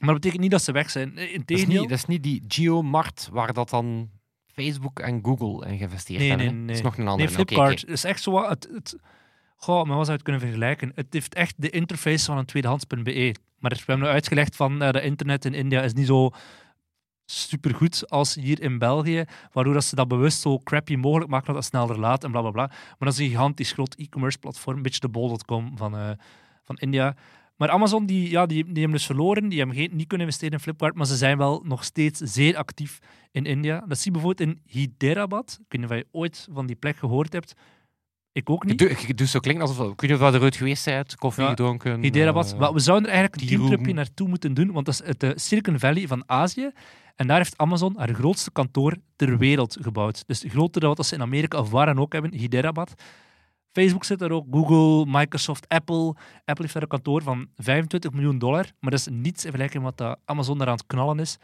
Maar 0.00 0.08
dat 0.08 0.14
betekent 0.14 0.42
niet 0.42 0.50
dat 0.50 0.62
ze 0.62 0.72
weg 0.72 0.90
zijn. 0.90 1.14
Dat 1.14 1.24
is, 1.24 1.30
Integendeel. 1.30 1.80
niet, 1.80 1.88
dat 1.88 1.98
is 1.98 2.04
niet 2.06 2.22
die 2.22 2.42
Geomart 2.48 3.28
waar 3.32 3.52
dat 3.52 3.70
dan 3.70 4.10
Facebook 4.46 4.98
en 5.00 5.24
Google 5.24 5.68
in 5.68 5.76
geïnvesteerd 5.78 6.18
Nee, 6.18 6.28
hebben. 6.28 6.46
nee, 6.46 6.56
nee. 6.56 6.66
Dat 6.66 6.76
is 6.76 6.82
nog 6.82 6.96
een 6.96 7.02
Nee, 7.04 7.12
andere. 7.12 7.28
Oké, 7.30 7.36
Flipkart 7.54 7.86
is 7.86 8.04
echt 8.04 8.22
zo 8.22 8.30
wat... 8.30 8.48
Het, 8.48 8.68
het, 8.72 8.96
goh, 9.56 9.84
maar 9.84 9.96
wat 9.96 10.04
zou 10.04 10.16
het 10.16 10.26
kunnen 10.26 10.42
vergelijken? 10.42 10.92
Het 10.94 11.06
heeft 11.10 11.34
echt 11.34 11.54
de 11.56 11.70
interface 11.70 12.24
van 12.24 12.38
een 12.38 12.44
tweedehands.be. 12.44 13.34
Maar 13.58 13.70
we 13.70 13.82
hebben 13.92 14.08
uitgelegd 14.08 14.56
van 14.56 14.82
uh, 14.82 15.04
internet 15.04 15.44
in 15.44 15.54
India 15.54 15.82
is 15.82 15.92
niet 15.92 16.06
zo 16.06 16.30
supergoed 17.24 18.10
als 18.10 18.34
hier 18.34 18.62
in 18.62 18.78
België, 18.78 19.24
waardoor 19.52 19.74
dat 19.74 19.84
ze 19.84 19.94
dat 19.94 20.08
bewust 20.08 20.40
zo 20.40 20.58
crappy 20.58 20.96
mogelijk 20.96 21.30
maken 21.30 21.46
dat 21.46 21.56
het 21.56 21.64
sneller 21.64 21.98
laat 21.98 22.24
en 22.24 22.30
bla 22.30 22.40
bla 22.40 22.50
bla. 22.50 22.66
Maar 22.66 22.96
dat 22.98 23.12
is 23.12 23.18
een 23.18 23.28
gigantisch 23.28 23.72
groot 23.72 23.94
e-commerce 23.94 24.38
platform, 24.38 24.76
een 24.76 24.82
beetje 24.82 25.00
de 25.00 25.08
bol.com 25.08 25.76
van, 25.76 25.94
uh, 25.94 26.10
van 26.62 26.76
India. 26.76 27.16
Maar 27.56 27.70
Amazon, 27.70 28.06
die, 28.06 28.30
ja, 28.30 28.46
die, 28.46 28.64
die 28.64 28.74
hebben 28.74 28.92
dus 28.92 29.06
verloren, 29.06 29.48
die 29.48 29.58
hebben 29.58 29.76
geen, 29.76 29.90
niet 29.92 30.06
kunnen 30.06 30.26
investeren 30.26 30.54
in 30.54 30.62
Flipkart, 30.62 30.94
maar 30.94 31.06
ze 31.06 31.16
zijn 31.16 31.38
wel 31.38 31.62
nog 31.64 31.84
steeds 31.84 32.20
zeer 32.20 32.56
actief 32.56 32.98
in 33.30 33.46
India. 33.46 33.84
Dat 33.86 33.98
zie 33.98 34.12
je 34.12 34.18
bijvoorbeeld 34.18 34.48
in 34.48 34.60
Hyderabad. 34.66 35.58
Ik 35.60 35.64
weet 35.68 35.80
niet 35.80 35.90
of 35.90 35.96
je 35.96 36.06
ooit 36.10 36.48
van 36.52 36.66
die 36.66 36.76
plek 36.76 36.96
gehoord 36.96 37.32
hebt. 37.32 37.54
Ik 38.36 38.50
ook 38.50 38.64
niet. 38.64 39.16
doet 39.18 39.28
zo 39.28 39.38
klinken 39.40 39.66
alsof... 39.66 39.90
Ik 39.92 40.02
of 40.02 40.08
je 40.08 40.14
eruit 40.14 40.56
geweest 40.56 40.84
bent, 40.84 41.16
koffie 41.16 41.42
Ja, 41.42 41.48
gedronken. 41.48 42.00
Hyderabad. 42.00 42.52
eh, 42.52 42.58
Wel, 42.58 42.72
we 42.72 42.78
zouden 42.80 43.08
er 43.10 43.14
eigenlijk 43.16 43.42
een 43.42 43.48
teamtripje 43.48 43.92
naartoe 43.92 44.28
moeten 44.28 44.54
doen, 44.54 44.72
want 44.72 44.86
dat 44.86 44.94
is 45.00 45.06
het 45.06 45.22
eh, 45.22 45.30
Silicon 45.34 45.78
Valley 45.78 46.06
van 46.06 46.22
Azië. 46.26 46.70
En 47.14 47.26
daar 47.26 47.36
heeft 47.36 47.58
Amazon 47.58 47.94
haar 47.98 48.14
grootste 48.14 48.50
kantoor 48.50 48.96
ter 49.16 49.38
wereld 49.38 49.76
gebouwd. 49.80 50.24
Dus 50.26 50.44
groter 50.48 50.80
dan 50.80 50.94
wat 50.94 51.06
ze 51.06 51.14
in 51.14 51.20
Amerika 51.22 51.58
of 51.58 51.70
waar 51.70 51.86
dan 51.86 51.98
ook 51.98 52.12
hebben, 52.12 52.34
Hyderabad. 52.34 52.94
Facebook 53.72 54.04
zit 54.04 54.18
daar 54.18 54.30
ook, 54.30 54.46
Google, 54.50 55.04
Microsoft, 55.18 55.68
Apple. 55.68 56.06
Apple 56.44 56.54
heeft 56.62 56.72
daar 56.72 56.82
een 56.82 56.88
kantoor 56.88 57.22
van 57.22 57.48
25 57.56 58.12
miljoen 58.12 58.38
dollar, 58.38 58.64
maar 58.80 58.90
dat 58.90 59.00
is 59.00 59.08
niets 59.10 59.44
in 59.44 59.50
vergelijking 59.50 59.82
met 59.84 59.98
wat 59.98 60.08
dat 60.08 60.18
Amazon 60.24 60.58
daar 60.58 60.68
aan 60.68 60.72
het 60.76 60.86
knallen 60.86 61.18
is. 61.18 61.38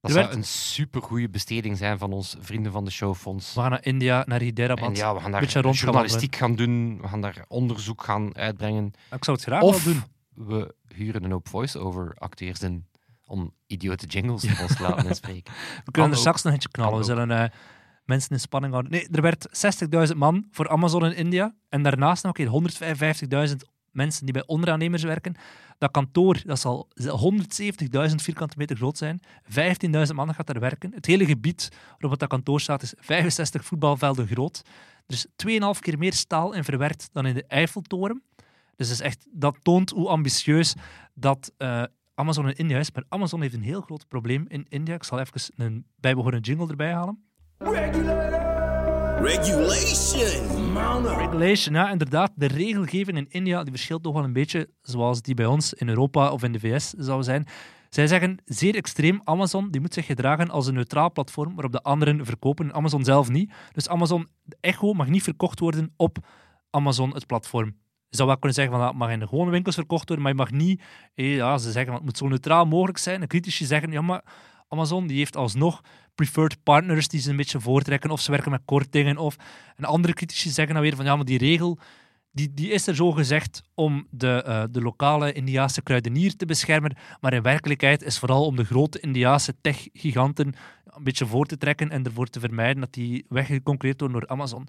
Dat 0.00 0.10
zou 0.10 0.24
werd- 0.24 0.36
een 0.36 0.44
supergoeie 0.44 1.28
besteding 1.28 1.76
zijn 1.76 1.98
van 1.98 2.12
ons 2.12 2.36
vrienden 2.40 2.72
van 2.72 2.84
de 2.84 2.90
showfonds. 2.90 3.54
We 3.54 3.60
gaan 3.60 3.70
naar 3.70 3.84
India, 3.84 4.22
naar 4.26 4.40
Hyderabad. 4.40 4.88
En 4.88 4.94
ja, 4.94 5.14
we 5.14 5.20
gaan 5.20 5.30
daar 5.30 5.40
beetje 5.40 5.60
rond 5.60 5.76
gaan 5.76 5.84
journalistiek 5.84 6.36
gaan 6.36 6.54
doen, 6.56 7.00
we 7.00 7.08
gaan 7.08 7.20
daar 7.20 7.44
onderzoek 7.48 8.02
gaan 8.02 8.36
uitbrengen. 8.36 8.92
Ik 9.10 9.24
zou 9.24 9.36
het 9.36 9.46
graag 9.46 9.62
Of 9.62 9.84
wel 9.84 9.94
doen. 9.94 10.02
we 10.48 10.74
huren 10.94 11.24
een 11.24 11.30
hoop 11.30 11.48
voice-over 11.48 12.14
acteurs 12.18 12.60
in 12.60 12.86
om 13.24 13.54
idiote 13.66 14.06
jingles 14.06 14.42
voor 14.48 14.62
ons 14.66 14.76
te 14.76 14.82
laten 14.82 15.06
inspreken. 15.06 15.52
We 15.84 15.90
kunnen 15.90 16.10
er 16.12 16.16
straks 16.18 16.42
nog 16.42 16.52
eentje 16.52 16.68
knallen. 16.68 16.98
We 16.98 17.04
zullen 17.04 17.30
eh, 17.30 17.48
mensen 18.04 18.30
in 18.30 18.40
spanning 18.40 18.72
houden. 18.72 18.92
Nee, 18.92 19.08
er 19.12 19.22
werd 19.22 19.48
60.000 20.10 20.16
man 20.16 20.46
voor 20.50 20.68
Amazon 20.68 21.04
in 21.04 21.14
India. 21.16 21.54
En 21.68 21.82
daarnaast 21.82 22.22
nog 22.24 22.38
een 22.38 22.70
keer 22.70 23.48
155.000 23.48 23.56
mensen 23.96 24.24
die 24.24 24.32
bij 24.32 24.46
onderaannemers 24.46 25.02
werken. 25.02 25.34
Dat 25.78 25.90
kantoor 25.90 26.42
dat 26.44 26.58
zal 26.58 26.88
170.000 27.00 28.14
vierkante 28.14 28.54
meter 28.58 28.76
groot 28.76 28.98
zijn. 28.98 29.20
15.000 29.42 30.14
man 30.14 30.34
gaat 30.34 30.46
daar 30.46 30.60
werken. 30.60 30.92
Het 30.94 31.06
hele 31.06 31.24
gebied 31.24 31.72
waarop 31.98 32.18
dat 32.18 32.28
kantoor 32.28 32.60
staat 32.60 32.82
is 32.82 32.94
65 32.98 33.64
voetbalvelden 33.64 34.26
groot. 34.26 34.62
Er 35.06 35.14
is 35.14 35.26
2,5 35.76 35.80
keer 35.80 35.98
meer 35.98 36.12
staal 36.12 36.52
in 36.52 36.64
verwerkt 36.64 37.08
dan 37.12 37.26
in 37.26 37.34
de 37.34 37.44
Eiffeltoren. 37.46 38.22
Dus 38.76 38.88
dat, 38.88 38.96
is 38.96 39.00
echt, 39.00 39.26
dat 39.30 39.56
toont 39.62 39.90
hoe 39.90 40.08
ambitieus 40.08 40.74
dat 41.14 41.52
eh, 41.56 41.82
Amazon 42.14 42.48
in 42.48 42.56
India 42.56 42.78
is. 42.78 42.92
Maar 42.92 43.04
Amazon 43.08 43.40
heeft 43.40 43.54
een 43.54 43.62
heel 43.62 43.80
groot 43.80 44.08
probleem 44.08 44.44
in 44.48 44.66
India. 44.68 44.94
Ik 44.94 45.04
zal 45.04 45.20
even 45.20 45.40
een 45.56 45.86
bijbehorende 45.96 46.46
jingle 46.46 46.68
erbij 46.68 46.92
halen. 46.92 47.24
Regulation. 49.20 50.76
Regulation, 51.16 51.74
ja, 51.74 51.90
inderdaad. 51.90 52.32
De 52.34 52.46
regelgeving 52.46 53.16
in 53.16 53.26
India 53.28 53.62
die 53.62 53.72
verschilt 53.72 54.02
toch 54.02 54.14
wel 54.14 54.24
een 54.24 54.32
beetje 54.32 54.68
zoals 54.82 55.22
die 55.22 55.34
bij 55.34 55.46
ons 55.46 55.74
in 55.74 55.88
Europa 55.88 56.30
of 56.30 56.42
in 56.42 56.52
de 56.52 56.58
VS 56.58 56.90
zou 56.90 57.22
zijn. 57.22 57.46
Zij 57.90 58.06
zeggen 58.06 58.38
zeer 58.44 58.74
extreem, 58.74 59.20
Amazon 59.24 59.70
die 59.70 59.80
moet 59.80 59.94
zich 59.94 60.06
gedragen 60.06 60.50
als 60.50 60.66
een 60.66 60.74
neutraal 60.74 61.12
platform 61.12 61.54
waarop 61.54 61.72
de 61.72 61.82
anderen 61.82 62.26
verkopen. 62.26 62.74
Amazon 62.74 63.04
zelf 63.04 63.28
niet. 63.28 63.52
Dus 63.72 63.88
Amazon, 63.88 64.28
de 64.42 64.56
Echo 64.60 64.92
mag 64.92 65.08
niet 65.08 65.22
verkocht 65.22 65.60
worden 65.60 65.92
op 65.96 66.18
Amazon, 66.70 67.14
het 67.14 67.26
platform. 67.26 67.76
Je 68.08 68.16
zou 68.16 68.28
wel 68.28 68.38
kunnen 68.38 68.56
zeggen, 68.56 68.74
van, 68.74 68.84
dat 68.84 68.94
mag 68.94 69.10
in 69.10 69.18
de 69.18 69.26
gewone 69.26 69.50
winkels 69.50 69.74
verkocht 69.74 70.08
worden, 70.08 70.24
maar 70.24 70.32
je 70.32 70.38
mag 70.38 70.50
niet... 70.50 70.82
eh, 71.14 71.36
ja, 71.36 71.58
ze 71.58 71.70
zeggen, 71.70 71.94
het 71.94 72.04
moet 72.04 72.16
zo 72.18 72.28
neutraal 72.28 72.66
mogelijk 72.66 72.98
zijn. 72.98 73.20
En 73.20 73.28
critici 73.28 73.64
zeggen, 73.64 73.92
ja, 73.92 74.00
maar 74.00 74.24
Amazon 74.68 75.06
die 75.06 75.18
heeft 75.18 75.36
alsnog 75.36 75.80
preferred 76.14 76.62
partners 76.62 77.08
die 77.08 77.20
ze 77.20 77.30
een 77.30 77.36
beetje 77.36 77.60
voortrekken, 77.60 78.10
of 78.10 78.20
ze 78.20 78.30
werken 78.30 78.50
met 78.50 78.62
kortingen, 78.64 79.16
of... 79.16 79.36
En 79.76 79.84
andere 79.84 80.14
critici 80.14 80.50
zeggen 80.50 80.74
dan 80.74 80.82
weer 80.82 80.96
van, 80.96 81.04
ja, 81.04 81.16
maar 81.16 81.24
die 81.24 81.38
regel 81.38 81.78
die, 82.36 82.54
die 82.54 82.70
is 82.70 82.86
er 82.86 82.94
zo 82.94 83.12
gezegd 83.12 83.62
om 83.74 84.06
de, 84.10 84.42
eh, 84.42 84.64
de 84.70 84.80
lokale 84.80 85.32
Indiaanse 85.32 85.82
kruidenier 85.82 86.36
te 86.36 86.46
beschermen, 86.46 86.96
maar 87.20 87.32
in 87.32 87.42
werkelijkheid 87.42 88.02
is 88.02 88.18
vooral 88.18 88.44
om 88.44 88.56
de 88.56 88.64
grote 88.64 89.00
Indiaanse 89.00 89.54
tech-giganten 89.60 90.54
een 90.84 91.04
beetje 91.04 91.26
voor 91.26 91.46
te 91.46 91.58
trekken 91.58 91.90
en 91.90 92.04
ervoor 92.04 92.26
te 92.26 92.40
vermijden 92.40 92.80
dat 92.80 92.92
die 92.92 93.24
weggeconcurreerd 93.28 94.00
worden 94.00 94.20
door 94.20 94.28
Amazon. 94.28 94.68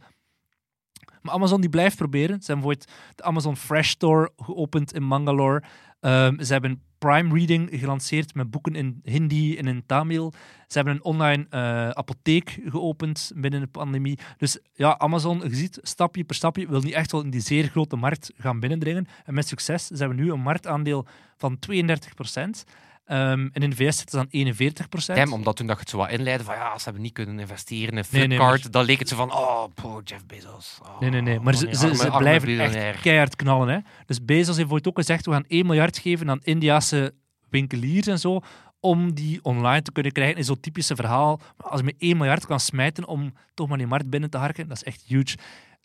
Maar 1.21 1.33
Amazon 1.33 1.61
die 1.61 1.69
blijft 1.69 1.97
proberen. 1.97 2.41
Ze 2.41 2.51
hebben 2.51 2.67
bijvoorbeeld 2.67 2.97
de 3.15 3.23
Amazon 3.23 3.57
Fresh 3.57 3.89
Store 3.89 4.31
geopend 4.37 4.93
in 4.93 5.03
Mangalore. 5.03 5.63
Ehm, 5.99 6.41
ze 6.41 6.53
hebben 6.53 6.81
Prime 6.97 7.33
Reading 7.33 7.69
gelanceerd 7.71 8.35
met 8.35 8.51
boeken 8.51 8.75
in 8.75 8.99
Hindi 9.03 9.57
en 9.57 9.67
in 9.67 9.83
Tamil. 9.85 10.33
Ze 10.67 10.77
hebben 10.77 10.95
een 10.95 11.03
online 11.03 11.45
eh, 11.49 11.89
apotheek 11.89 12.59
geopend 12.65 13.31
binnen 13.35 13.59
de 13.59 13.67
pandemie. 13.67 14.19
Dus 14.37 14.57
ja, 14.73 14.97
Amazon, 14.97 15.39
je 15.39 15.55
ziet, 15.55 15.79
stapje 15.81 16.23
per 16.23 16.35
stapje, 16.35 16.67
wil 16.67 16.81
niet 16.81 16.93
echt 16.93 17.11
wel 17.11 17.23
in 17.23 17.29
die 17.29 17.41
zeer 17.41 17.67
grote 17.67 17.95
markt 17.95 18.31
gaan 18.37 18.59
binnendringen. 18.59 19.07
En 19.25 19.33
met 19.33 19.47
succes. 19.47 19.87
Ze 19.87 19.95
hebben 19.95 20.17
nu 20.17 20.31
een 20.31 20.39
marktaandeel 20.39 21.05
van 21.37 21.59
32 21.59 22.13
procent. 22.13 22.65
Ehm, 23.07 23.47
en 23.51 23.61
in 23.61 23.69
de 23.69 23.75
VS 23.75 23.97
zitten 23.97 24.09
ze 24.09 24.17
aan 24.19 24.27
41 24.29 24.89
procent. 24.89 25.17
Damn, 25.17 25.33
omdat 25.33 25.55
toen 25.55 25.67
dat 25.67 25.75
je 25.75 25.81
het 25.81 25.91
zo 25.91 25.97
wat 25.97 26.09
inleidde 26.09 26.43
van 26.43 26.55
ja, 26.55 26.77
ze 26.77 26.83
hebben 26.83 27.01
niet 27.01 27.13
kunnen 27.13 27.39
investeren 27.39 27.87
in 27.87 27.93
Nee, 27.93 28.03
Flipkart, 28.03 28.61
nee, 28.63 28.71
dan 28.71 28.83
leek 28.85 28.99
het 28.99 29.09
zo 29.09 29.15
van 29.15 29.31
oh, 29.31 29.63
poor 29.73 30.01
Jeff 30.03 30.25
Bezos. 30.25 30.79
Oh, 30.83 30.99
Nee, 30.99 31.09
nee, 31.09 31.21
nee. 31.21 31.39
Maar 31.39 31.55
ze, 31.55 31.67
ze, 31.75 31.83
arme- 31.85 31.95
ze 31.95 32.11
blijven 32.17 32.59
echt 32.59 33.01
keihard 33.01 33.35
knallen. 33.35 33.67
Hè? 33.69 33.77
Dus 34.05 34.25
Bezos 34.25 34.45
heeft 34.45 34.57
bijvoorbeeld 34.57 34.87
ook 34.87 34.97
gezegd, 34.97 35.25
we 35.25 35.31
gaan 35.31 35.45
1 35.47 35.65
miljard 35.65 35.97
geven 35.97 36.29
aan 36.29 36.39
Indiase 36.41 37.13
winkeliers 37.49 38.07
en 38.07 38.19
zo, 38.19 38.39
om 38.79 39.13
die 39.13 39.39
online 39.43 39.81
te 39.81 39.91
kunnen 39.91 40.11
krijgen. 40.11 40.37
Is 40.37 40.45
zo'n 40.45 40.59
typische 40.59 40.95
verhaal. 40.95 41.39
Als 41.57 41.79
je 41.79 41.85
met 41.85 41.95
1 41.97 42.17
miljard 42.17 42.45
kan 42.45 42.59
smijten 42.59 43.07
om 43.07 43.33
toch 43.53 43.67
maar 43.67 43.77
die 43.77 43.87
markt 43.87 44.09
binnen 44.09 44.29
te 44.29 44.37
harken, 44.37 44.67
dat 44.67 44.77
is 44.77 44.83
echt 44.83 45.03
huge. 45.07 45.37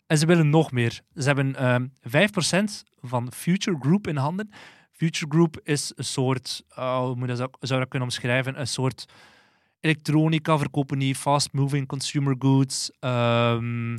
En 0.07 0.17
ze 0.17 0.25
willen 0.25 0.49
nog 0.49 0.71
meer. 0.71 1.01
Ze 1.15 1.23
hebben 1.23 1.55
ehm 1.55 1.85
5% 2.01 2.83
van 3.01 3.31
Future 3.35 3.77
Group 3.79 4.07
in 4.07 4.17
handen. 4.17 4.49
Future 4.93 5.31
Group 5.31 5.59
is 5.63 5.91
een 5.95 6.03
soort, 6.03 6.63
oh, 6.75 7.05
hoe 7.05 7.15
moet 7.15 7.37
dat, 7.37 7.57
zou 7.59 7.79
dat 7.79 7.89
kunnen 7.89 8.07
omschrijven, 8.07 8.59
een 8.59 8.67
soort 8.67 9.05
elektronica 9.79 10.57
verkopen 10.57 10.99
die 10.99 11.15
fast-moving 11.15 11.87
consumer 11.87 12.35
goods, 12.39 12.91
ehm, 12.99 13.97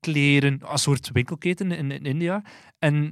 kleren, 0.00 0.60
een 0.64 0.78
soort 0.78 1.10
winkelketen 1.12 1.72
in, 1.72 1.90
in 1.90 2.04
India. 2.04 2.42
En 2.78 3.02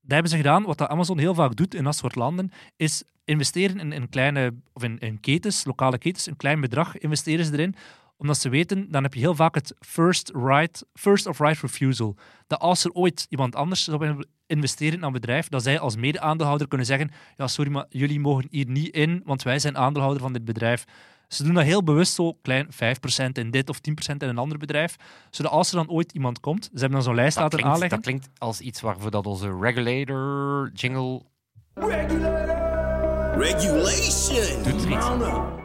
dat 0.00 0.12
hebben 0.12 0.30
ze 0.30 0.36
gedaan. 0.36 0.62
Wat 0.62 0.78
dat 0.78 0.88
Amazon 0.88 1.18
heel 1.18 1.34
vaak 1.34 1.56
doet 1.56 1.74
in 1.74 1.84
dat 1.84 1.96
soort 1.96 2.14
landen, 2.14 2.50
is 2.76 3.02
investeren 3.24 3.78
in, 3.78 3.92
in 3.92 4.08
kleine, 4.08 4.54
of 4.72 4.82
in, 4.82 4.98
in 4.98 5.20
ketens, 5.20 5.64
lokale 5.64 5.98
ketens, 5.98 6.26
een 6.26 6.36
klein 6.36 6.60
bedrag 6.60 6.98
investeren 6.98 7.44
ze 7.44 7.52
erin 7.52 7.74
omdat 8.16 8.38
ze 8.38 8.48
weten, 8.48 8.90
dan 8.90 9.02
heb 9.02 9.14
je 9.14 9.20
heel 9.20 9.34
vaak 9.34 9.54
het 9.54 9.74
first, 9.80 10.30
right, 10.34 10.84
first 10.92 11.26
of 11.26 11.38
right 11.38 11.60
refusal. 11.60 12.16
Dat 12.46 12.58
als 12.60 12.84
er 12.84 12.90
ooit 12.92 13.26
iemand 13.28 13.54
anders 13.56 13.84
zou 13.84 13.98
willen 13.98 14.26
investeren 14.46 14.98
in 14.98 15.02
een 15.04 15.12
bedrijf, 15.12 15.48
dat 15.48 15.62
zij 15.62 15.78
als 15.78 15.96
mede-aandeelhouder 15.96 16.68
kunnen 16.68 16.86
zeggen 16.86 17.10
ja, 17.36 17.46
sorry, 17.46 17.70
maar 17.70 17.86
jullie 17.88 18.20
mogen 18.20 18.46
hier 18.50 18.68
niet 18.68 18.94
in, 18.94 19.22
want 19.24 19.42
wij 19.42 19.58
zijn 19.58 19.76
aandeelhouder 19.76 20.22
van 20.22 20.32
dit 20.32 20.44
bedrijf. 20.44 20.84
Ze 21.28 21.44
doen 21.44 21.54
dat 21.54 21.64
heel 21.64 21.82
bewust 21.82 22.14
zo 22.14 22.32
klein, 22.42 22.66
5% 22.66 22.68
in 23.32 23.50
dit 23.50 23.68
of 23.68 23.78
10% 23.78 24.16
in 24.16 24.28
een 24.28 24.38
ander 24.38 24.58
bedrijf, 24.58 24.96
zodat 25.30 25.52
als 25.52 25.70
er 25.70 25.76
dan 25.76 25.90
ooit 25.90 26.12
iemand 26.12 26.40
komt, 26.40 26.64
ze 26.64 26.70
hebben 26.72 26.90
dan 26.90 27.02
zo'n 27.02 27.14
lijst 27.14 27.34
Dat 27.34 27.42
laten 27.42 27.58
klinkt, 27.58 27.74
aanleggen. 27.74 28.02
dat 28.02 28.06
klinkt 28.06 28.28
als 28.38 28.60
iets 28.60 28.80
waarvoor 28.80 29.10
dat 29.10 29.26
onze 29.26 29.58
regulator 29.60 30.70
jingle 30.74 31.22
Regulation. 33.38 34.62
doet. 34.62 34.84
er 34.84 34.90
iets. 34.90 35.06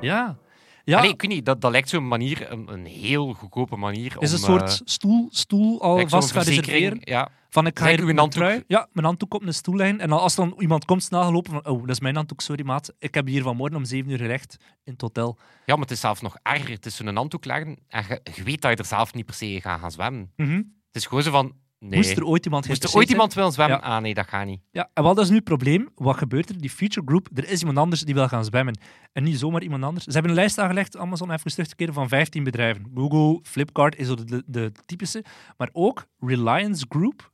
Ja. 0.01 0.37
Ja, 0.83 0.97
Allee, 0.97 1.09
ik 1.11 1.21
weet 1.21 1.31
niet, 1.31 1.45
dat, 1.45 1.61
dat 1.61 1.71
lijkt 1.71 1.89
zo'n 1.89 2.07
manier, 2.07 2.51
een, 2.51 2.71
een 2.73 2.85
heel 2.85 3.33
goedkope 3.33 3.75
manier 3.75 4.17
om... 4.17 4.23
is 4.23 4.31
een 4.31 4.37
eh, 4.37 4.43
soort 4.43 4.81
stoel, 4.85 5.27
stoel 5.31 5.81
al 5.81 6.07
vast 6.07 6.31
gaan 6.31 6.43
reserveren. 6.43 6.97
Ja, 7.01 7.29
Van 7.49 7.65
ik 7.67 7.79
ga 7.79 7.87
hier 7.87 8.05
mijn 8.05 8.17
handdoek. 8.17 8.63
ja, 8.67 8.87
mijn 8.91 9.05
handdoek 9.05 9.33
op 9.33 9.41
een 9.41 9.53
stoel 9.53 9.75
leggen. 9.75 9.99
En 9.99 10.11
als 10.11 10.35
dan 10.35 10.55
iemand 10.59 10.85
komt 10.85 11.03
snel 11.03 11.23
gelopen 11.23 11.51
van, 11.51 11.65
oh, 11.65 11.81
dat 11.81 11.89
is 11.89 11.99
mijn 11.99 12.15
handdoek, 12.15 12.41
sorry 12.41 12.65
maat. 12.65 12.93
Ik 12.99 13.13
heb 13.13 13.27
hier 13.27 13.43
vanmorgen 13.43 13.77
om 13.77 13.85
zeven 13.85 14.11
uur 14.11 14.17
gerecht 14.17 14.57
in 14.83 14.91
het 14.91 15.01
hotel. 15.01 15.37
ja, 15.65 15.73
maar 15.73 15.83
het 15.83 15.91
is 15.91 15.99
zelfs 15.99 16.21
nog 16.21 16.37
erger. 16.43 16.69
Het 16.69 16.85
is 16.85 16.95
zo'n 16.95 17.15
handdoek 17.15 17.45
leggen 17.45 17.77
en 17.87 18.05
je, 18.07 18.21
je 18.35 18.43
weet 18.43 18.61
dat 18.61 18.71
je 18.71 18.77
er 18.77 18.85
zelf 18.85 19.13
niet 19.13 19.25
per 19.25 19.35
se 19.35 19.61
gaat 19.61 19.79
gaan 19.79 19.91
zwemmen. 19.91 20.31
Mhm. 20.35 20.55
Het 20.55 21.01
is 21.01 21.05
gewoon 21.05 21.23
zo 21.23 21.31
van... 21.31 21.53
Nee. 21.81 21.99
Moest 21.99 22.17
er 22.17 22.25
ooit 22.25 22.45
iemand 22.45 22.67
Moest 22.67 22.83
er 22.83 22.95
ooit 22.95 23.09
iemand 23.09 23.33
willen 23.33 23.51
zwemmen? 23.51 23.77
Ja. 23.77 23.83
Ah 23.83 24.01
nee, 24.01 24.13
dat 24.13 24.27
gaat 24.27 24.45
niet. 24.45 24.61
Ja, 24.71 24.89
en 24.93 25.03
wat 25.03 25.19
is 25.19 25.29
nu 25.29 25.35
het 25.35 25.43
probleem? 25.43 25.89
Wat 25.95 26.17
gebeurt 26.17 26.49
er? 26.49 26.57
Die 26.57 26.69
Future 26.69 27.05
Group, 27.05 27.29
er 27.33 27.49
is 27.49 27.59
iemand 27.59 27.77
anders 27.77 28.01
die 28.01 28.13
wil 28.13 28.27
gaan 28.27 28.45
zwemmen. 28.45 28.77
En 29.11 29.23
niet 29.23 29.39
zomaar 29.39 29.61
iemand 29.61 29.83
anders. 29.83 30.05
Ze 30.05 30.11
hebben 30.11 30.31
een 30.31 30.37
lijst 30.37 30.57
aangelegd, 30.57 30.97
Amazon 30.97 31.31
even 31.31 31.51
terug 31.51 31.67
te 31.67 31.75
keren, 31.75 31.93
van 31.93 32.07
15 32.07 32.43
bedrijven. 32.43 32.91
Google, 32.95 33.39
Flipkart 33.43 33.95
is 33.95 34.07
de, 34.07 34.25
de, 34.25 34.43
de 34.45 34.71
typische. 34.85 35.23
Maar 35.57 35.69
ook 35.71 36.05
Reliance 36.19 36.85
Group. 36.89 37.31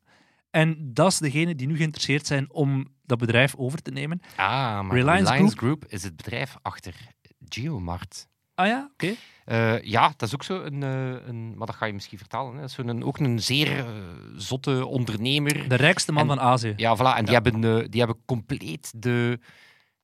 En 0.49 0.93
dat 0.93 1.11
is 1.11 1.17
degene 1.17 1.55
die 1.55 1.67
nu 1.67 1.75
geïnteresseerd 1.75 2.27
zijn 2.27 2.51
om 2.53 2.87
dat 3.05 3.17
bedrijf 3.17 3.55
over 3.55 3.81
te 3.81 3.91
nemen. 3.91 4.19
Ah, 4.35 4.47
maar 4.81 4.95
Reliance 4.95 5.31
Reliance, 5.31 5.57
Group 5.57 5.85
is 5.87 6.03
het 6.03 6.15
bedrijf 6.15 6.55
achter 6.61 6.93
Geomart. 7.45 8.27
Ah 8.57 8.67
ja, 8.67 8.89
oké. 8.93 9.13
Eh, 9.45 9.81
ja, 9.81 10.13
dat 10.17 10.27
is 10.27 10.33
ook 10.33 10.43
zo 10.43 10.61
een, 10.61 10.83
eh, 10.83 11.27
een... 11.27 11.57
Maar 11.57 11.67
dat 11.67 11.75
ga 11.75 11.85
je 11.85 11.93
misschien 11.93 12.17
vertalen. 12.17 12.53
Hè. 12.53 12.59
Dat 12.59 12.69
is 12.69 12.75
zo 12.75 12.81
een, 12.81 13.03
ook 13.03 13.17
een 13.19 13.39
zeer 13.41 13.77
eh, 13.79 13.85
zotte 14.35 14.85
ondernemer. 14.85 15.69
De 15.69 15.75
rijkste 15.75 16.11
man 16.11 16.21
En- 16.21 16.27
van 16.37 16.39
Azië. 16.39 16.73
Ja, 16.77 16.97
voilà. 16.97 17.17
En 17.17 17.25
die, 17.25 17.33
hebben, 17.33 17.61
die 17.91 17.99
hebben 17.99 18.21
compleet 18.25 18.91
de... 18.95 19.39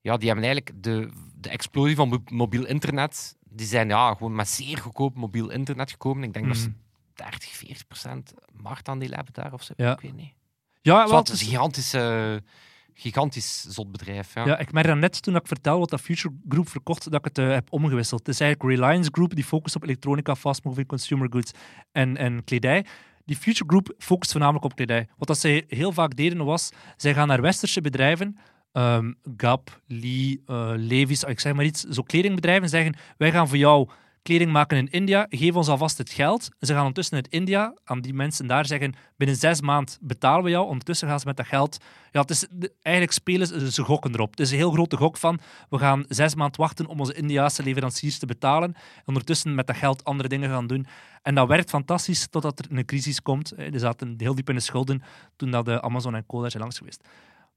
Ja, 0.00 0.16
die 0.16 0.26
hebben 0.28 0.44
eigenlijk 0.44 0.82
de, 0.82 1.10
de 1.34 1.48
explosie 1.48 1.96
van 1.96 2.08
mo- 2.08 2.22
mobiel 2.30 2.64
internet. 2.66 3.36
Die 3.48 3.66
zijn 3.66 3.88
ja, 3.88 4.12
gewoon 4.14 4.34
met 4.34 4.48
zeer 4.48 4.78
goedkoop 4.78 5.14
mobiel 5.14 5.50
internet 5.50 5.90
gekomen. 5.90 6.22
Ik 6.24 6.32
denk 6.32 6.46
dat 6.46 6.56
ze 6.56 6.68
Mhm. 6.68 6.76
30, 7.14 7.50
40 7.50 7.86
procent 7.86 8.34
marktaandeel 8.52 9.10
hebben 9.10 9.32
daar 9.32 9.52
of 9.52 9.62
zo. 9.62 9.72
Ja. 9.76 9.92
Ik 9.92 10.00
weet 10.00 10.16
niet. 10.16 10.32
Ja, 10.80 11.16
het 11.16 11.28
is 11.28 11.40
een 11.40 11.46
gigantisch, 11.46 11.92
eh, 11.94 12.34
gigantisch 12.94 13.66
zot 13.68 13.92
bedrijf. 13.92 14.34
Ja. 14.34 14.58
Ik 14.58 14.72
merk 14.72 14.94
net 14.94 15.22
toen 15.22 15.36
ik 15.36 15.46
vertel 15.46 15.78
wat 15.78 15.90
dat 15.90 16.00
Future 16.00 16.34
Group 16.48 16.68
verkocht, 16.68 17.10
dat 17.10 17.14
ik 17.14 17.24
het 17.24 17.38
eh, 17.38 17.48
heb 17.48 17.72
omgewisseld. 17.72 18.20
Het 18.26 18.34
is 18.34 18.40
eigenlijk 18.40 18.76
Reliance 18.76 19.10
Group, 19.12 19.34
die 19.34 19.44
focust 19.44 19.76
op 19.76 19.82
elektronica, 19.82 20.36
fast-moving 20.36 20.86
consumer 20.86 21.28
goods 21.30 21.52
en, 21.92 22.16
en 22.16 22.44
kledij. 22.44 22.84
Die 23.24 23.36
Future 23.36 23.68
Group 23.68 23.94
focust 23.98 24.30
voornamelijk 24.30 24.64
op 24.64 24.76
kledij. 24.76 25.08
Wat 25.16 25.28
dat 25.28 25.38
zij 25.38 25.64
heel 25.68 25.92
vaak 25.92 26.16
deden 26.16 26.44
was, 26.44 26.70
zij 26.96 27.14
gaan 27.14 27.28
naar 27.28 27.40
westerse 27.40 27.80
bedrijven, 27.80 28.38
ehm, 28.72 29.12
Gap, 29.36 29.80
Lee, 29.86 30.42
eh, 30.46 30.72
Levi's, 30.76 31.22
ik 31.22 31.40
zeg 31.40 31.52
maar 31.52 31.64
iets, 31.64 31.82
zo 31.82 32.02
kledingbedrijven 32.02 32.68
zeggen, 32.68 32.96
wij 33.16 33.32
gaan 33.32 33.48
voor 33.48 33.56
jou 33.56 33.88
kleding 34.24 34.52
maken 34.52 34.78
in 34.78 34.90
India, 34.90 35.26
geef 35.30 35.54
ons 35.54 35.68
alvast 35.68 35.98
het 35.98 36.10
geld. 36.10 36.48
Ze 36.60 36.72
gaan 36.72 36.80
ondertussen 36.80 37.16
uit 37.16 37.28
India 37.28 37.74
aan 37.84 38.00
die 38.00 38.14
mensen 38.14 38.46
daar 38.46 38.66
zeggen, 38.66 38.94
binnen 39.16 39.36
zes 39.36 39.60
maanden 39.60 39.94
betalen 40.00 40.44
we 40.44 40.50
jou. 40.50 40.66
Ondertussen 40.66 41.08
gaan 41.08 41.20
ze 41.20 41.26
met 41.26 41.36
dat 41.36 41.46
geld 41.46 41.78
ja, 42.14 42.20
het 42.20 42.30
is, 42.30 42.46
eigenlijk 42.82 43.16
spelen 43.16 43.46
ze, 43.46 43.72
ze 43.72 43.82
gokken 43.82 44.12
erop. 44.14 44.30
Het 44.30 44.40
is 44.40 44.50
een 44.50 44.56
heel 44.56 44.70
grote 44.70 44.96
gok 44.96 45.16
van, 45.16 45.40
we 45.68 45.78
gaan 45.78 46.04
zes 46.08 46.34
maanden 46.34 46.60
wachten 46.60 46.86
om 46.86 47.00
onze 47.00 47.14
Indiaanse 47.14 47.62
leveranciers 47.62 48.18
te 48.18 48.26
betalen. 48.26 48.74
En 48.74 49.02
ondertussen 49.06 49.54
met 49.54 49.66
dat 49.66 49.76
geld 49.76 50.04
andere 50.04 50.28
dingen 50.28 50.50
gaan 50.50 50.66
doen. 50.66 50.86
En 51.22 51.34
dat 51.34 51.48
werkt 51.48 51.70
fantastisch 51.70 52.26
totdat 52.26 52.58
er 52.58 52.64
een 52.70 52.84
crisis 52.84 53.22
komt. 53.22 53.54
Die 53.56 53.78
zaten 53.78 54.14
heel 54.16 54.34
diep 54.34 54.48
in 54.48 54.54
de 54.54 54.60
schulden 54.60 55.02
toen 55.36 55.50
dat 55.50 55.64
de 55.64 55.82
Amazon 55.82 56.14
en 56.14 56.26
Co. 56.26 56.40
daar 56.40 56.50
zijn 56.50 56.62
langs 56.62 56.78
geweest. 56.78 57.08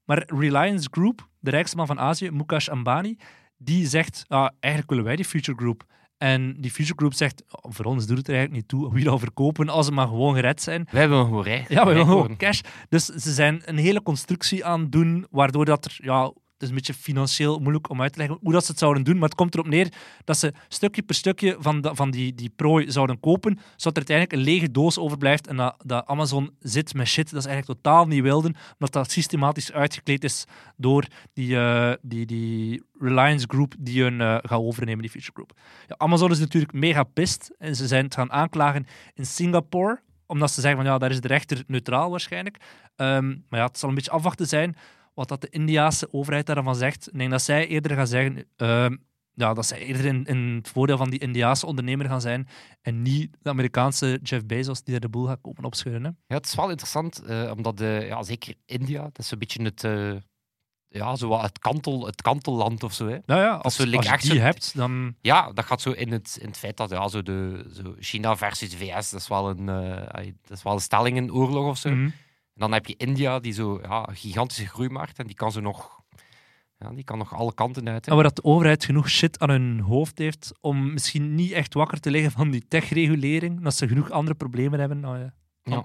Maar 0.04 0.22
Reliance 0.26 0.88
Group, 0.90 1.28
de 1.40 1.50
rijkste 1.50 1.76
man 1.76 1.86
van 1.86 2.00
Azië, 2.00 2.30
Mukesh 2.30 2.68
Ambani, 2.68 3.16
die 3.56 3.86
zegt, 3.86 4.24
ah, 4.28 4.48
eigenlijk 4.60 4.90
willen 4.90 5.06
wij 5.06 5.16
die 5.16 5.24
Future 5.24 5.58
Group. 5.58 5.84
En 6.18 6.54
die 6.60 6.70
Future 6.70 6.96
Group 6.96 7.14
zegt, 7.14 7.42
voor 7.48 7.84
ons 7.84 8.06
doet 8.06 8.16
het 8.16 8.28
er 8.28 8.34
eigenlijk 8.34 8.62
niet 8.62 8.80
toe 8.80 8.92
wie 8.92 9.04
dat 9.04 9.18
verkopen 9.18 9.68
als 9.68 9.86
ze 9.86 9.92
maar 9.92 10.06
gewoon 10.06 10.34
gered 10.34 10.62
zijn. 10.62 10.88
Wij 10.90 11.08
willen 11.08 11.24
gewoon 11.24 11.42
rijk. 11.42 11.68
Ja, 11.68 11.86
we 11.86 11.92
willen 11.92 12.06
gewoon 12.06 12.36
cash. 12.36 12.60
Dus 12.88 13.04
ze 13.04 13.32
zijn 13.32 13.62
een 13.64 13.78
hele 13.78 14.02
constructie 14.02 14.64
aan 14.64 14.80
het 14.80 14.92
doen, 14.92 15.26
waardoor 15.30 15.64
dat 15.64 15.84
er, 15.84 15.98
ja, 16.02 16.32
is 16.62 16.68
een 16.68 16.74
beetje 16.74 16.94
financieel 16.94 17.58
moeilijk 17.58 17.90
om 17.90 18.02
uit 18.02 18.12
te 18.12 18.18
leggen 18.18 18.38
hoe 18.40 18.52
dat 18.52 18.64
ze 18.64 18.70
het 18.70 18.80
zouden 18.80 19.02
doen, 19.02 19.14
maar 19.14 19.28
het 19.28 19.38
komt 19.38 19.54
erop 19.54 19.66
neer 19.66 19.92
dat 20.24 20.38
ze 20.38 20.52
stukje 20.68 21.02
per 21.02 21.14
stukje 21.14 21.56
van, 21.58 21.80
de, 21.80 21.94
van 21.94 22.10
die, 22.10 22.34
die 22.34 22.52
prooi 22.56 22.90
zouden 22.90 23.20
kopen, 23.20 23.58
zodat 23.76 24.02
er 24.02 24.08
uiteindelijk 24.08 24.32
een 24.32 24.52
lege 24.52 24.70
doos 24.70 24.98
overblijft 24.98 25.46
en 25.46 25.56
dat, 25.56 25.74
dat 25.84 26.06
Amazon 26.06 26.50
zit 26.60 26.94
met 26.94 27.06
shit 27.06 27.30
dat 27.30 27.40
is 27.40 27.46
eigenlijk 27.46 27.80
totaal 27.80 28.06
niet 28.06 28.22
wilden, 28.22 28.54
omdat 28.72 28.92
dat 28.92 29.10
systematisch 29.10 29.72
uitgekleed 29.72 30.24
is 30.24 30.44
door 30.76 31.06
die, 31.32 31.56
eh, 31.56 31.92
die, 32.02 32.26
die 32.26 32.82
Reliance 32.98 33.46
Group 33.48 33.74
die 33.78 34.02
hun 34.02 34.20
eh, 34.20 34.36
gaat 34.42 34.60
overnemen, 34.60 35.00
die 35.00 35.10
Future 35.10 35.32
Group. 35.32 35.52
Ja, 35.86 35.94
Amazon 35.98 36.30
is 36.30 36.38
natuurlijk 36.38 36.72
mega 36.72 37.02
pist 37.02 37.50
en 37.58 37.76
ze 37.76 37.86
zijn 37.86 38.04
het 38.04 38.14
gaan 38.14 38.32
aanklagen 38.32 38.86
in 39.14 39.26
Singapore, 39.26 40.00
omdat 40.26 40.50
ze 40.50 40.60
zeggen 40.60 40.80
van 40.80 40.90
ja, 40.90 40.98
daar 40.98 41.10
is 41.10 41.20
de 41.20 41.28
rechter 41.28 41.64
neutraal 41.66 42.10
waarschijnlijk. 42.10 42.56
Ehm, 42.96 43.26
maar 43.26 43.60
ja, 43.60 43.66
het 43.66 43.78
zal 43.78 43.88
een 43.88 43.94
beetje 43.94 44.10
afwachten 44.10 44.46
zijn 44.46 44.76
wat 45.18 45.28
dat 45.28 45.40
de 45.40 45.48
Indiaanse 45.50 46.12
overheid 46.12 46.46
daarvan 46.46 46.76
zegt. 46.76 47.08
Ik 47.12 47.18
denk 47.18 47.30
dat 47.30 47.42
zij 47.42 47.66
eerder 47.66 47.96
gaan 47.96 48.06
zeggen 48.06 48.46
ehm, 48.56 48.96
ja, 49.32 49.54
dat 49.54 49.66
zij 49.66 49.78
eerder 49.78 50.04
in, 50.04 50.24
in 50.24 50.54
het 50.56 50.68
voordeel 50.68 50.96
van 50.96 51.10
die 51.10 51.18
Indiaanse 51.18 51.66
ondernemer 51.66 52.06
gaan 52.06 52.20
zijn 52.20 52.48
en 52.82 53.02
niet 53.02 53.36
de 53.42 53.50
Amerikaanse 53.50 54.18
Jeff 54.22 54.46
Bezos 54.46 54.82
die 54.82 54.92
daar 54.92 55.00
de 55.00 55.08
boel 55.08 55.26
gaat 55.26 55.40
komen 55.40 55.64
opscheuren. 55.64 56.04
Hè? 56.04 56.10
Ja, 56.26 56.36
het 56.36 56.46
is 56.46 56.54
wel 56.54 56.70
interessant, 56.70 57.22
eh, 57.22 57.52
omdat 57.56 57.80
eh, 57.80 58.06
ja, 58.06 58.22
zeker 58.22 58.54
India, 58.64 59.02
dat 59.02 59.18
is 59.18 59.30
een 59.30 59.38
beetje 59.38 59.62
het, 59.62 59.84
eh, 59.84 60.14
ja, 60.88 61.16
zo 61.16 61.28
wat 61.28 61.42
het, 61.42 61.58
kantel, 61.58 62.06
het 62.06 62.22
kantelland 62.22 62.82
of 62.82 62.92
zo. 62.92 63.08
Hè. 63.08 63.18
Nou 63.26 63.40
ja, 63.40 63.54
als, 63.54 63.76
zo 63.76 63.96
als 63.96 64.22
je 64.22 64.30
die 64.30 64.40
hebt, 64.40 64.76
dan... 64.76 65.14
Ja, 65.20 65.52
dat 65.52 65.64
gaat 65.64 65.80
zo 65.80 65.90
in 65.90 66.12
het, 66.12 66.38
in 66.40 66.46
het 66.46 66.58
feit 66.58 66.76
dat 66.76 66.90
ja, 66.90 67.08
zo 67.08 67.22
de, 67.22 67.70
zo 67.72 67.94
China 67.98 68.36
versus 68.36 68.70
de 68.70 68.76
VS, 68.76 69.10
dat 69.10 69.20
is 69.20 69.28
wel 69.28 69.50
een, 69.50 69.68
eh, 69.68 70.32
dat 70.46 70.56
is 70.56 70.62
wel 70.62 70.72
een 70.72 70.80
stelling 70.80 71.16
in 71.16 71.32
oorlog 71.32 71.66
of 71.66 71.78
zo. 71.78 71.90
Mhm. 71.90 72.08
En 72.58 72.64
dan 72.64 72.72
heb 72.72 72.86
je 72.86 72.94
India, 72.96 73.38
die 73.38 73.52
zo 73.52 73.78
ja, 73.82 74.08
een 74.08 74.16
gigantische 74.16 74.66
groeimarkt, 74.66 75.18
en 75.18 75.26
die 75.26 75.36
kan 75.36 75.52
zo 75.52 75.60
nog, 75.60 76.00
ja, 76.78 76.90
die 76.90 77.04
kan 77.04 77.18
nog 77.18 77.34
alle 77.34 77.54
kanten 77.54 77.88
uit. 77.88 78.04
hè. 78.04 78.10
En 78.10 78.16
waar 78.16 78.26
dat 78.26 78.36
de 78.36 78.44
overheid 78.44 78.84
genoeg 78.84 79.08
shit 79.10 79.38
aan 79.38 79.50
hun 79.50 79.80
hoofd 79.80 80.18
heeft 80.18 80.52
om 80.60 80.92
misschien 80.92 81.34
niet 81.34 81.52
echt 81.52 81.74
wakker 81.74 82.00
te 82.00 82.10
liggen 82.10 82.30
van 82.30 82.50
die 82.50 82.64
techregulering, 82.68 83.62
dat 83.62 83.74
ze 83.74 83.88
genoeg 83.88 84.10
andere 84.10 84.36
problemen 84.36 84.80
hebben. 84.80 85.00
Nou, 85.00 85.18
ja. 85.18 85.32
Ja. 85.62 85.84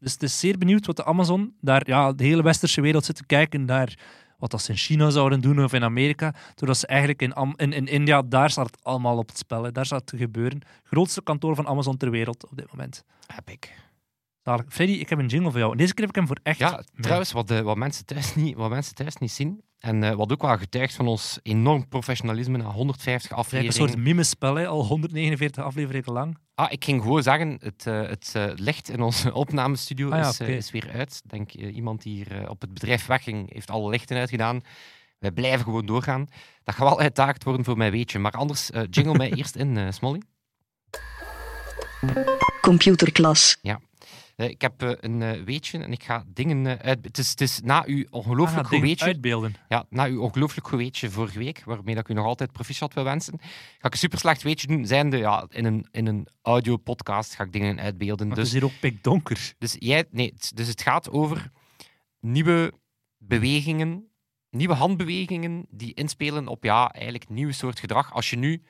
Dus 0.00 0.12
het 0.12 0.22
is 0.22 0.38
zeer 0.38 0.58
benieuwd 0.58 0.86
wat 0.86 0.96
de 0.96 1.04
Amazon, 1.04 1.54
daar 1.60 1.82
ja, 1.88 2.12
de 2.12 2.24
hele 2.24 2.42
westerse 2.42 2.80
wereld 2.80 3.04
zit 3.04 3.16
te 3.16 3.26
kijken 3.26 3.64
naar 3.64 3.98
wat 4.38 4.50
dat 4.50 4.62
ze 4.62 4.70
in 4.70 4.76
China 4.78 5.10
zouden 5.10 5.40
doen 5.40 5.64
of 5.64 5.72
in 5.72 5.84
Amerika, 5.84 6.34
doordat 6.54 6.78
ze 6.78 6.86
eigenlijk 6.86 7.22
in, 7.22 7.32
Am- 7.32 7.54
in, 7.56 7.72
in 7.72 7.86
India, 7.86 8.22
daar 8.22 8.50
staat 8.50 8.66
het 8.66 8.84
allemaal 8.84 9.18
op 9.18 9.28
het 9.28 9.38
spel. 9.38 9.62
Hè. 9.62 9.72
Daar 9.72 9.86
staat 9.86 10.00
het 10.00 10.08
te 10.08 10.16
gebeuren. 10.16 10.60
Grootste 10.82 11.22
kantoor 11.22 11.54
van 11.54 11.66
Amazon 11.66 11.96
ter 11.96 12.10
wereld 12.10 12.50
op 12.50 12.56
dit 12.56 12.70
moment. 12.70 13.04
Epic. 13.38 13.70
Zalig. 14.46 14.64
Freddy, 14.68 14.92
ik 14.92 15.08
heb 15.08 15.18
een 15.18 15.26
jingle 15.26 15.50
voor 15.50 15.58
jou. 15.58 15.72
En 15.72 15.78
deze 15.78 15.94
keer 15.94 16.00
heb 16.06 16.14
ik 16.14 16.20
hem 16.20 16.26
voor 16.26 16.38
echt. 16.42 16.58
Ja, 16.58 16.82
trouwens, 17.00 17.32
wat, 17.32 17.48
de, 17.48 17.62
wat, 17.62 17.76
mensen 17.76 18.04
thuis 18.04 18.34
niet, 18.34 18.56
wat 18.56 18.70
mensen 18.70 18.94
thuis 18.94 19.16
niet 19.16 19.30
zien, 19.32 19.62
En 19.78 20.02
eh, 20.02 20.14
wat 20.14 20.32
ook 20.32 20.42
wel 20.42 20.58
getuigt 20.58 20.94
van 20.94 21.06
ons 21.06 21.38
enorm 21.42 21.88
professionalisme 21.88 22.56
na 22.58 22.64
150 22.64 23.12
Het 23.12 23.22
is 23.22 23.30
een 23.30 23.36
afleveringen. 23.36 23.88
soort 23.88 24.04
mimespel, 24.04 24.54
hè, 24.54 24.66
al 24.66 24.84
149 24.84 25.64
afleveringen 25.64 26.12
lang. 26.12 26.38
Ah, 26.54 26.72
ik 26.72 26.84
ging 26.84 27.02
gewoon 27.02 27.22
zeggen, 27.22 27.58
het, 27.62 27.86
eh, 27.86 28.00
het 28.08 28.32
eh, 28.34 28.44
licht 28.54 28.88
in 28.88 29.00
onze 29.00 29.32
opnamestudio 29.42 30.10
Ah 30.10 30.18
ja, 30.18 30.28
is, 30.28 30.40
eh, 30.40 30.48
is 30.56 30.70
weer 30.70 30.90
uit. 30.92 31.20
Ik 31.24 31.30
denk, 31.30 31.52
eh, 31.52 31.74
iemand 31.76 32.02
die 32.02 32.14
hier 32.14 32.42
eh, 32.42 32.50
op 32.50 32.60
het 32.60 32.74
bedrijf 32.74 33.06
wegging, 33.06 33.52
heeft 33.52 33.70
alle 33.70 33.90
lichten 33.90 34.16
uitgedaan. 34.16 34.60
Wij 35.18 35.30
blijven 35.32 35.64
gewoon 35.64 35.86
doorgaan. 35.86 36.26
Dat 36.64 36.74
gaat 36.74 36.88
wel 36.88 37.00
uitdagend 37.00 37.44
worden 37.44 37.64
voor 37.64 37.76
mijn 37.76 37.92
weetje. 37.92 38.18
Maar 38.18 38.32
anders, 38.32 38.70
eh, 38.70 38.82
jingle 38.90 39.16
mij 39.16 39.32
eerst 39.38 39.56
in, 39.56 39.76
eh 39.76 39.90
Smolly. 39.90 40.20
Computerklas. 42.60 43.56
Eh, 43.62 43.74
ik 44.36 44.60
heb 44.60 44.82
eh, 44.82 44.90
een 45.00 45.22
eh, 45.22 45.42
weetje 45.42 45.78
en 45.78 45.92
ik 45.92 46.02
ga 46.02 46.24
dingen 46.26 46.66
eh, 46.66 46.86
uit... 46.86 47.04
Het 47.04 47.18
is, 47.18 47.30
het 47.30 47.40
is 47.40 47.60
na 47.60 47.84
uw 47.86 48.04
ongelooflijk 48.10 48.72
Ah, 48.72 48.80
weetje... 48.80 49.04
uitbeelden. 49.04 49.54
Ja, 49.68 49.86
na 49.90 50.04
uw 50.06 50.20
ongelooflijk 50.20 50.66
goed 50.68 50.78
weetje 50.78 51.10
vorige 51.10 51.38
week, 51.38 51.62
waarmee 51.64 51.94
dat 51.94 52.04
ik 52.04 52.10
u 52.10 52.14
nog 52.14 52.26
altijd 52.26 52.52
proficiat 52.52 52.94
wil 52.94 53.04
wensen, 53.04 53.38
ga 53.78 53.86
ik 53.86 53.92
een 53.92 53.98
super 53.98 54.18
slecht 54.18 54.42
weetje 54.42 54.66
doen. 54.66 54.86
Zijnde, 54.86 55.16
ja, 55.16 55.46
in 55.50 55.64
een, 55.64 55.86
in 55.90 56.06
een 56.06 56.28
audio-podcast 56.42 57.34
ga 57.34 57.44
ik 57.44 57.52
dingen 57.52 57.80
uitbeelden. 57.80 58.26
Maar 58.26 58.36
Dus, 58.36 58.44
het 58.44 58.54
is 58.54 58.60
hier 58.62 58.70
ook 58.72 58.80
pikdonker. 58.80 59.54
dus, 59.58 59.76
jij, 59.78 60.04
nee, 60.10 60.34
dus 60.54 60.68
het 60.68 60.82
gaat 60.82 61.10
over 61.10 61.50
nieuwe 62.20 62.72
bewegingen, 63.18 64.10
nieuwe 64.50 64.74
handbewegingen 64.74 65.66
die 65.70 65.94
inspelen 65.94 66.48
op, 66.48 66.64
ja, 66.64 66.90
eigenlijk 66.92 67.28
nieuw 67.28 67.50
soort 67.50 67.80
gedrag. 67.80 68.12
Als 68.12 68.30
je 68.30 68.36
nu... 68.36 68.62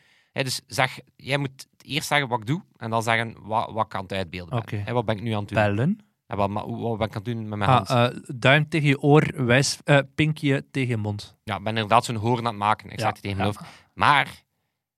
Dus 0.44 0.60
zeg, 0.66 0.98
jij 1.16 1.38
moet 1.38 1.66
eerst 1.82 2.08
zeggen 2.08 2.28
wat 2.28 2.40
ik 2.40 2.46
doe 2.46 2.62
en 2.76 2.90
dan 2.90 3.02
zeggen 3.02 3.36
wat, 3.42 3.70
wat 3.72 3.86
ik 3.86 3.94
aan 3.94 4.02
het 4.02 4.12
uitbeelden 4.12 4.62
ben. 4.70 4.84
Hè, 4.84 4.92
wat 4.92 5.04
ben 5.04 5.16
ik 5.16 5.22
nu 5.22 5.32
aan 5.32 5.38
het 5.40 5.48
doen? 5.48 5.58
Bellen. 5.58 5.98
En 6.26 6.36
wat, 6.36 6.50
wat 6.66 6.98
ben 6.98 7.06
ik 7.06 7.14
aan 7.16 7.22
het 7.22 7.24
doen 7.24 7.48
met 7.48 7.58
mijn 7.58 7.70
Ah, 7.70 7.88
hand? 7.88 8.14
eh, 8.14 8.20
duim 8.36 8.68
tegen 8.68 8.88
je 8.88 9.00
oor, 9.00 9.44
wijs, 9.46 9.78
eh, 9.84 9.98
pinkje 10.14 10.66
tegen 10.70 10.88
je 10.88 10.96
mond. 10.96 11.36
Ja, 11.44 11.56
ik 11.56 11.62
ben 11.62 11.72
inderdaad 11.74 12.04
zo'n 12.04 12.14
hoorn 12.16 12.38
aan 12.38 12.44
het 12.44 12.56
maken. 12.56 12.90
Ik 12.90 12.96
Ja, 12.98 13.04
zeg 13.04 13.12
het 13.12 13.22
tegen 13.22 13.36
mijn 13.36 13.48
ja. 13.52 13.58
hoofd. 13.58 13.70
Maar 13.94 14.42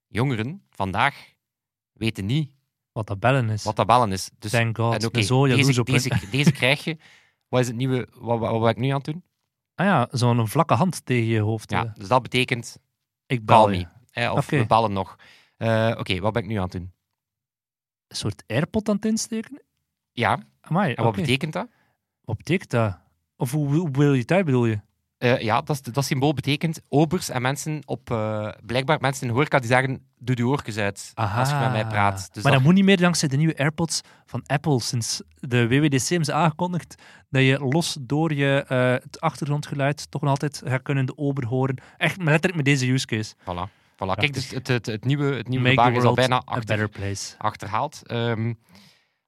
jongeren 0.07 0.63
vandaag 0.71 1.33
weten 1.93 2.27
niet 2.27 2.51
Wat 2.93 3.07
dat 3.07 3.21
bellen 3.21 3.51
is. 3.51 3.65
wat 3.65 3.77
dat 3.77 3.87
bellen 3.87 4.13
is. 4.13 4.31
Dus, 4.39 4.51
Thank 4.51 4.77
God. 4.77 4.93
en 4.95 5.01
zo 5.25 5.47
deze, 5.47 5.81
op 5.81 5.87
deze, 5.87 6.11
deze 6.31 6.53
krijg 6.53 6.85
je. 6.85 6.97
Wat 7.49 7.61
is 7.61 7.67
het 7.67 7.77
nieuwe? 7.77 8.09
Wat, 8.13 8.39
wat, 8.39 8.51
wat 8.51 8.61
ben 8.61 8.71
ik 8.71 8.77
nu 8.77 8.89
aan 8.89 8.95
het 8.97 9.05
doen? 9.05 9.23
Ah 9.75 9.87
ja, 9.87 10.09
zo'n 10.11 10.49
vlakke 10.49 10.75
hand 10.75 11.05
tegen 11.07 11.27
je 11.27 11.41
hoofd. 11.41 11.71
Ja, 11.71 11.93
dus 11.99 12.09
dat 12.09 12.23
betekent 12.23 12.79
ik 13.27 13.45
bel 13.45 13.71
je. 13.71 13.87
Hè, 14.19 14.31
of 14.31 14.45
Oké. 14.47 14.59
we 14.59 14.67
bellen 14.67 14.93
nog. 14.93 15.17
Eh, 15.57 15.95
oké, 15.99 16.21
wat 16.21 16.33
ben 16.33 16.43
ik 16.43 16.49
nu 16.49 16.57
aan 16.57 16.63
het 16.63 16.73
doen? 16.73 16.93
Een 18.09 18.17
soort 18.17 18.43
airpod 18.47 18.89
aan 18.89 18.95
het 18.97 19.05
insteken? 19.05 19.63
Ja, 20.13 20.39
Amai, 20.61 20.93
en 20.95 21.05
wat 21.05 21.15
betekent 21.15 21.53
dat? 21.53 21.69
Wat 22.25 22.37
betekent 22.37 22.71
dat? 22.71 22.99
Of 23.37 23.51
hoe, 23.51 23.75
hoe 23.77 23.91
wil 23.91 24.13
je 24.15 24.21
het 24.21 24.31
uit, 24.33 24.45
bedoel 24.45 24.67
je? 24.67 24.81
Eh, 25.19 25.41
ja, 25.41 25.61
dat, 25.61 25.81
dat 25.93 26.05
symbool 26.05 26.35
betekent 26.35 26.81
obers 26.89 27.29
en 27.29 27.43
mensen 27.43 27.83
op... 27.87 28.11
eh, 28.11 28.49
blijkbaar 28.67 29.01
mensen 29.01 29.27
in 29.27 29.33
horeca 29.33 29.59
die 29.59 29.69
zeggen, 29.69 30.07
doe 30.19 30.37
de 30.37 30.47
oortjes 30.47 30.77
uit 30.77 31.13
als 31.15 31.51
je 31.51 31.57
met 31.57 31.71
mij 31.73 31.87
praat. 31.87 32.17
Dus 32.17 32.43
maar 32.43 32.43
dat- 32.43 32.53
dat 32.53 32.63
moet 32.63 32.75
niet 32.75 32.85
meer 32.85 32.97
dankzij 32.97 33.29
de 33.29 33.37
nieuwe 33.37 33.59
AirPods 33.59 34.01
van 34.27 34.43
Apple. 34.47 34.81
Sinds 34.81 35.23
de 35.35 35.69
WWDC 35.69 36.09
hebben 36.09 36.25
ze 36.27 36.33
aangekondigd 36.33 37.03
dat 37.31 37.43
je 37.43 37.59
los 37.59 37.97
door 38.01 38.33
je, 38.35 38.65
het 39.03 39.21
achtergrondgeluid 39.21 40.11
toch 40.11 40.21
nog 40.21 40.31
altijd 40.31 40.63
gaat 40.65 40.83
kunnen 40.83 41.07
de 41.07 41.17
ober 41.17 41.47
horen. 41.47 41.77
Echt 41.97 42.17
maar 42.17 42.27
letterlijk 42.27 42.57
met 42.57 42.65
deze 42.65 42.93
use 42.93 43.07
case. 43.07 43.35
Voilà. 43.41 43.77
Voilà. 44.05 44.15
Kijk, 44.15 44.33
dus 44.35 44.51
het, 44.51 44.67
het, 44.69 44.87
het 44.87 45.05
nieuwe, 45.05 45.25
het 45.35 45.49
nieuwe 45.49 45.75
Make 45.75 45.97
is 45.97 46.03
al 46.03 46.15
bijna 46.15 46.43
achter, 46.45 46.91
achterhaald. 47.39 48.07
Ehm, 48.07 48.55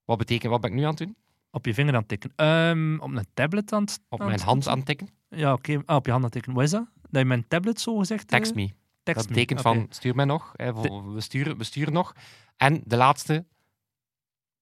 wat 0.05 0.19
betekent, 0.19 0.53
wat 0.53 0.61
ben 0.61 0.71
ik 0.71 0.77
nu 0.77 0.83
aan 0.83 0.89
het 0.89 0.99
doen? 0.99 1.17
Op 1.51 1.67
je 1.67 1.75
vinger 1.75 1.93
aan 1.95 1.99
het 2.01 2.09
tikken. 2.09 2.33
Ehm, 2.37 2.99
op 2.99 3.11
een 3.11 3.27
tablet 3.35 3.73
aan 3.73 3.83
het... 3.83 4.01
Op 4.09 4.19
mijn 4.25 4.41
hand 4.41 4.69
aan 4.69 4.77
het 4.77 4.87
tikken? 4.87 5.09
Ja, 5.29 5.53
oké. 5.53 5.83
Ah, 5.85 5.97
op 5.97 6.05
je 6.07 6.11
hand 6.11 6.25
aan 6.25 6.31
het 6.31 6.33
tikken. 6.33 6.53
Wat 6.53 6.65
is 6.65 6.71
dat? 6.71 6.87
Dat 7.11 7.21
je 7.21 7.27
mijn 7.27 7.49
tablet 7.49 7.81
zo 7.81 7.97
gezegd... 7.99 8.23
eh, 8.23 8.39
Text 8.39 8.55
me. 8.55 8.71
text 9.03 9.21
Dat 9.21 9.29
betekent 9.29 9.59
me. 9.59 9.65
Van, 9.65 9.87
stuur 9.91 10.15
mij 10.15 10.25
nog. 10.25 10.53
Hè, 10.57 10.75
we, 10.75 11.21
sturen, 11.21 11.57
we 11.59 11.65
sturen 11.65 11.93
nog. 11.93 12.15
En 12.57 12.81
de 12.85 12.97
laatste, 12.97 13.45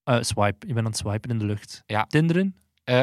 Eh, 0.04 0.16
swipe. 0.22 0.66
Je 0.66 0.72
bent 0.74 0.86
aan 0.86 0.92
het 0.92 1.00
swipen 1.00 1.30
in 1.30 1.38
de 1.38 1.44
lucht. 1.44 1.82
Ja. 1.86 2.04
Tinderen? 2.06 2.56
eh, 2.84 3.02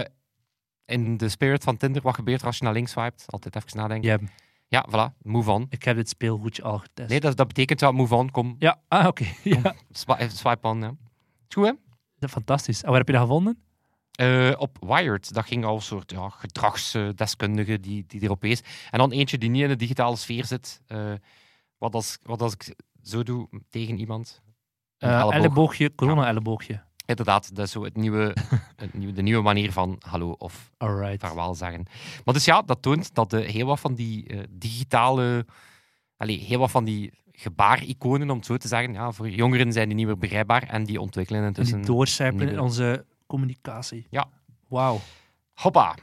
in 0.85 1.17
de 1.17 1.29
spirit 1.29 1.63
van 1.63 1.77
Tinder, 1.77 2.01
wat 2.01 2.15
gebeurt 2.15 2.41
er 2.41 2.47
als 2.47 2.57
je 2.57 2.63
naar 2.63 2.73
links 2.73 2.91
swipet? 2.91 3.23
Altijd 3.27 3.55
even 3.55 3.77
nadenken. 3.77 4.09
Ja, 4.09 4.17
Ja, 4.67 4.85
voilà, 4.89 5.17
move 5.21 5.51
on. 5.51 5.65
ik 5.69 5.83
heb 5.83 5.95
dit 5.95 6.09
speelgoedje 6.09 6.63
al 6.63 6.77
getest. 6.77 7.09
Nee, 7.09 7.19
dat, 7.19 7.37
dat 7.37 7.47
betekent 7.47 7.79
ja, 7.79 7.91
move 7.91 8.15
on, 8.15 8.31
kom, 8.31 8.55
Ja, 8.59 8.81
ah, 8.87 9.07
oké. 9.07 9.25
Ja. 9.43 9.75
swi- 9.91 10.29
swipe 10.29 10.67
on. 10.67 10.79
Ja. 10.81 10.89
Is 11.47 11.53
Goed, 11.55 11.65
hè? 11.65 11.71
Dat 12.19 12.29
is 12.29 12.31
fantastisch. 12.31 12.81
En 12.83 12.89
waar 12.89 12.97
heb 12.97 13.07
je 13.07 13.13
dat 13.13 13.21
gevonden? 13.21 13.59
Eh, 14.11 14.51
op 14.57 14.77
Wired, 14.81 15.33
dat 15.33 15.45
ging 15.45 15.65
al 15.65 15.75
een 15.75 15.81
soort 15.81 16.11
ja, 16.11 16.29
gedragsdeskundige 16.29 17.79
die, 17.79 18.03
die 18.07 18.21
erop 18.23 18.41
wees. 18.41 18.61
En 18.91 18.99
dan 18.99 19.11
eentje 19.11 19.37
die 19.37 19.49
niet 19.49 19.61
in 19.61 19.67
de 19.67 19.75
digitale 19.75 20.15
sfeer 20.15 20.45
zit. 20.45 20.81
Eh, 20.87 21.13
wat, 21.77 21.93
als, 21.93 22.17
wat 22.23 22.41
als 22.41 22.53
ik 22.53 22.75
zo 23.03 23.23
doe 23.23 23.47
tegen 23.69 23.97
iemand? 23.99 24.41
Een 24.97 25.09
Eh, 25.09 25.15
elleboog. 25.15 25.33
elleboogje, 25.33 25.95
corona-elleboogje. 25.95 26.83
Inderdaad, 27.05 27.55
dat 27.55 27.65
is 27.65 27.71
zo 27.71 27.83
het 27.83 27.97
nieuwe, 27.97 28.35
het 28.75 28.93
nieuwe, 28.93 29.13
de 29.13 29.21
nieuwe 29.21 29.43
manier 29.43 29.71
van 29.71 29.95
hallo 29.99 30.31
of 30.31 30.71
Alright. 30.77 31.19
vaarwel 31.19 31.55
zeggen. 31.55 31.85
Maar 32.25 32.33
dus 32.33 32.45
ja, 32.45 32.61
dat 32.61 32.81
toont 32.81 33.13
dat 33.13 33.29
de, 33.29 33.41
heel 33.41 33.65
wat 33.65 33.79
van 33.79 33.93
die 33.93 34.27
eh, 34.27 34.39
digitale... 34.49 35.45
Allee, 36.17 36.39
heel 36.39 36.59
wat 36.59 36.71
van 36.71 36.83
die 36.83 37.13
gebaariconen, 37.31 38.29
om 38.29 38.37
het 38.37 38.45
zo 38.45 38.57
te 38.57 38.67
zeggen, 38.67 38.93
ja, 38.93 39.11
voor 39.11 39.29
jongeren 39.29 39.73
zijn 39.73 39.87
die 39.87 39.97
niet 39.97 40.05
meer 40.05 40.17
begrijpbaar 40.17 40.63
en 40.63 40.83
die 40.83 41.01
ontwikkelen 41.01 41.41
En 41.41 41.47
intussen... 41.47 41.77
die 41.77 41.85
doorcijpen 41.85 42.49
in 42.49 42.59
onze 42.59 43.05
communicatie. 43.27 44.07
Ja. 44.09 44.27
Wauw. 44.67 44.99
Hoppa! 45.53 45.95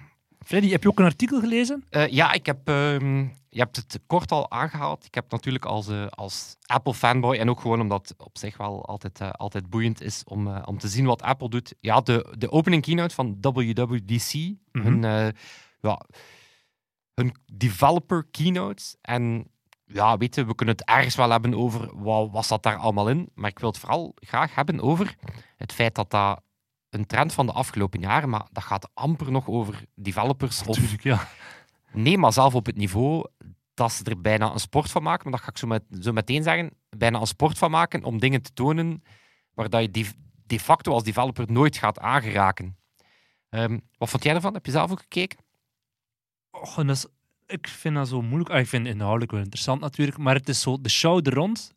Freddy, 0.44 0.70
heb 0.70 0.82
je 0.82 0.88
ook 0.88 0.98
een 0.98 1.04
artikel 1.04 1.40
gelezen? 1.40 1.84
Eh, 1.90 2.08
ja, 2.08 2.32
ik 2.32 2.46
heb, 2.46 2.68
ehm, 2.68 3.18
je 3.48 3.58
hebt 3.58 3.76
het 3.76 4.00
kort 4.06 4.32
al 4.32 4.50
aangehaald. 4.50 5.04
Ik 5.04 5.14
heb 5.14 5.30
natuurlijk 5.30 5.64
als, 5.64 5.88
eh, 5.88 6.06
als 6.06 6.56
Apple-fanboy 6.66 7.36
en 7.36 7.50
ook 7.50 7.60
gewoon 7.60 7.80
omdat 7.80 8.08
het 8.08 8.22
op 8.22 8.38
zich 8.38 8.56
wel 8.56 8.84
altijd, 8.86 9.20
eh, 9.20 9.30
altijd 9.30 9.70
boeiend 9.70 10.00
is 10.02 10.22
om, 10.24 10.56
om 10.56 10.78
te 10.78 10.88
zien 10.88 11.04
wat 11.04 11.22
Apple 11.22 11.48
doet. 11.48 11.74
Ja, 11.80 12.00
de, 12.00 12.34
de 12.38 12.50
opening 12.50 12.82
keynote 12.82 13.14
van 13.14 13.36
WWDC, 13.40 14.34
Mhm. 14.72 14.84
hun, 14.86 15.02
ja, 15.80 16.00
hun 17.14 17.34
developer 17.52 18.26
keynote. 18.30 18.82
En 19.00 19.46
ja, 19.84 20.16
weet 20.16 20.34
je, 20.34 20.44
we 20.44 20.54
kunnen 20.54 20.74
het 20.76 20.84
ergens 20.88 21.14
wel 21.14 21.30
hebben 21.30 21.54
over 21.54 22.02
wat 22.02 22.30
was 22.30 22.48
dat 22.48 22.62
daar 22.62 22.76
allemaal 22.76 23.08
in. 23.08 23.28
Maar 23.34 23.50
ik 23.50 23.58
wil 23.58 23.68
het 23.68 23.78
vooral 23.78 24.12
graag 24.14 24.54
hebben 24.54 24.80
over 24.80 25.14
het 25.56 25.72
feit 25.72 25.94
dat 25.94 26.10
dat 26.10 26.42
een 26.92 27.06
trend 27.06 27.32
van 27.32 27.46
de 27.46 27.52
afgelopen 27.52 28.00
jaren, 28.00 28.28
maar 28.28 28.46
dat 28.52 28.62
gaat 28.62 28.90
amper 28.94 29.30
nog 29.30 29.48
over 29.48 29.84
developers 29.94 30.62
of 30.66 30.76
Tuurlijk, 30.76 31.02
ja. 31.02 31.28
Nee, 31.92 32.18
maar 32.18 32.32
zelf 32.32 32.54
op 32.54 32.66
het 32.66 32.76
niveau 32.76 33.26
dat 33.74 33.92
ze 33.92 34.04
er 34.04 34.20
bijna 34.20 34.52
een 34.52 34.60
sport 34.60 34.90
van 34.90 35.02
maken, 35.02 35.22
maar 35.22 35.32
dat 35.32 35.40
ga 35.42 35.48
ik 35.50 35.58
zo, 35.58 35.66
met, 35.66 35.82
zo 36.00 36.12
meteen 36.12 36.42
zeggen, 36.42 36.70
bijna 36.96 37.20
een 37.20 37.26
sport 37.26 37.58
van 37.58 37.70
maken 37.70 38.04
om 38.04 38.18
dingen 38.18 38.42
te 38.42 38.52
tonen 38.52 39.02
waar 39.54 39.70
dat 39.70 39.80
je 39.82 39.90
de, 39.90 40.06
de 40.46 40.60
facto 40.60 40.92
als 40.92 41.02
developer 41.02 41.52
nooit 41.52 41.76
gaat 41.76 41.98
aangeraken. 41.98 42.76
Ehm, 43.48 43.78
wat 43.98 44.10
vond 44.10 44.22
jij 44.24 44.34
ervan? 44.34 44.54
Heb 44.54 44.66
je 44.66 44.72
zelf 44.72 44.90
ook 44.90 45.00
gekeken? 45.00 45.38
Och, 46.50 46.78
en 46.78 46.86
dat 46.86 46.96
is- 46.96 47.06
ik 47.46 47.68
vind 47.68 47.94
dat 47.94 48.08
zo 48.08 48.22
moeilijk. 48.22 48.50
Ah, 48.50 48.58
ik 48.60 48.66
vind 48.66 48.86
het 48.86 48.94
inhoudelijk 48.94 49.30
wel 49.30 49.40
interessant 49.40 49.80
natuurlijk, 49.80 50.18
maar 50.18 50.34
het 50.34 50.48
is 50.48 50.60
zo 50.60 50.80
de 50.80 50.88
show 50.88 51.26
er 51.26 51.34
rond. 51.34 51.74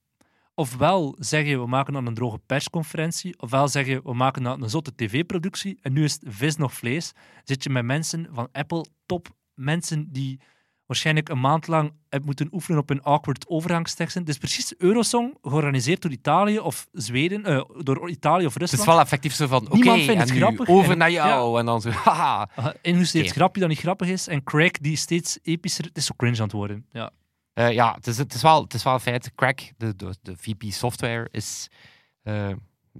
Ofwel 0.55 1.15
zeg 1.19 1.45
je, 1.45 1.59
we 1.59 1.67
maken 1.67 1.93
dan 1.93 2.05
een 2.05 2.13
droge 2.13 2.39
persconferentie, 2.45 3.39
ofwel 3.39 3.67
zeg 3.67 3.85
je, 3.85 4.01
we 4.03 4.13
maken 4.13 4.43
dan 4.43 4.61
een 4.63 4.69
zotte 4.69 4.95
tv-productie 4.95 5.77
en 5.81 5.93
nu 5.93 6.03
is 6.03 6.13
het 6.13 6.23
vis 6.27 6.55
nog 6.55 6.73
vlees. 6.73 7.11
Zit 7.43 7.63
je 7.63 7.69
met 7.69 7.83
mensen 7.85 8.27
van 8.31 8.47
Apple, 8.51 8.85
top 9.05 9.27
mensen 9.53 10.07
die 10.11 10.39
waarschijnlijk 10.85 11.29
een 11.29 11.39
maand 11.39 11.67
lang 11.67 11.93
hebben 12.09 12.25
moeten 12.25 12.47
oefenen 12.51 12.79
op 12.79 12.89
hun 12.89 13.01
awkward 13.03 13.47
overgangsteksten. 13.47 14.25
Is 14.25 14.37
precies 14.37 14.73
Eurosong, 14.77 15.37
georganiseerd 15.41 16.01
door 16.01 16.11
Italië 16.11 16.59
of 16.59 16.87
Zweden, 16.91 17.45
eh, 17.45 17.61
door 17.83 18.09
Italië 18.09 18.45
of 18.45 18.53
Het 18.53 18.63
is 18.63 18.69
Rusland. 18.69 18.89
wel 18.91 18.99
effectief 18.99 19.33
zo 19.33 19.47
van, 19.47 19.71
oké, 19.71 19.89
en 19.89 20.17
het 20.17 20.31
grappig. 20.31 20.67
over 20.67 20.91
En- 20.91 20.97
naar 20.97 21.11
jou. 21.11 21.59
En 21.59 21.65
dan 21.65 21.81
zo, 21.81 21.89
haha. 22.05 22.49
Uh, 22.59 22.67
Ingestudeerd 22.81 23.27
Oké. 23.29 23.35
grapje 23.39 23.59
dat 23.59 23.69
niet 23.69 23.79
grappig 23.79 24.07
is 24.07 24.27
en 24.27 24.43
Craig 24.43 24.71
die 24.71 24.95
steeds 24.95 25.39
epischer... 25.41 25.85
Het 25.85 25.97
is 25.97 26.05
zo 26.05 26.13
cringe 26.17 26.37
aan 26.37 26.43
het 26.43 26.51
worden. 26.51 26.85
Ja. 26.91 27.11
Eh, 27.55 27.71
ja, 27.71 27.93
het 27.93 28.07
is, 28.07 28.17
het, 28.17 28.33
is 28.33 28.41
wel, 28.41 28.63
het 28.63 28.73
is 28.73 28.83
wel 28.83 28.93
een 28.93 28.99
feit. 28.99 29.31
Crack, 29.35 29.71
de, 29.77 29.95
de, 29.95 30.15
de 30.21 30.35
VP 30.37 30.63
Software, 30.63 31.27
is... 31.31 31.67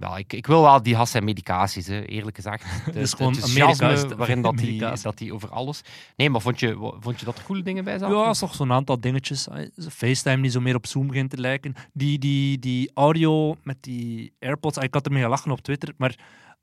ja, 0.00 0.16
ik, 0.16 0.32
ik 0.32 0.46
wil 0.46 0.62
wel 0.62 0.82
die 0.82 0.96
has 0.96 1.14
en 1.14 1.24
medicaties, 1.24 1.86
hè, 1.86 2.02
eerlijk 2.02 2.36
gezegd. 2.36 2.64
Het 2.84 2.96
is 2.96 3.12
gewoon 3.12 3.32
enthousiasme 3.32 4.08
de 4.08 4.16
waarin 4.16 4.42
dat 4.42 4.56
die, 4.56 4.78
dat 5.02 5.18
die 5.18 5.34
over 5.34 5.50
alles... 5.50 5.80
Nee, 6.16 6.30
maar 6.30 6.40
vond 6.40 6.60
je, 6.60 6.92
vond 7.00 7.18
je 7.18 7.24
dat 7.24 7.38
er 7.38 7.44
coole 7.44 7.62
dingen 7.62 7.84
bij 7.84 7.98
zaten? 7.98 8.16
Ja, 8.16 8.30
is 8.30 8.38
toch 8.38 8.54
zo'n 8.54 8.72
aantal 8.72 9.00
dingetjes. 9.00 9.48
FaceTime 9.88 10.42
die 10.42 10.50
zo 10.50 10.60
meer 10.60 10.74
op 10.74 10.86
Zoom 10.86 11.06
begint 11.06 11.30
te 11.30 11.40
lijken. 11.40 11.74
Die, 11.92 12.18
die, 12.18 12.58
die 12.58 12.90
audio 12.94 13.56
met 13.62 13.76
die 13.80 14.32
AirPods. 14.38 14.78
Ik 14.78 14.94
had 14.94 15.06
ermee 15.06 15.22
gelachen 15.22 15.50
op 15.50 15.60
Twitter, 15.60 15.94
maar 15.96 16.14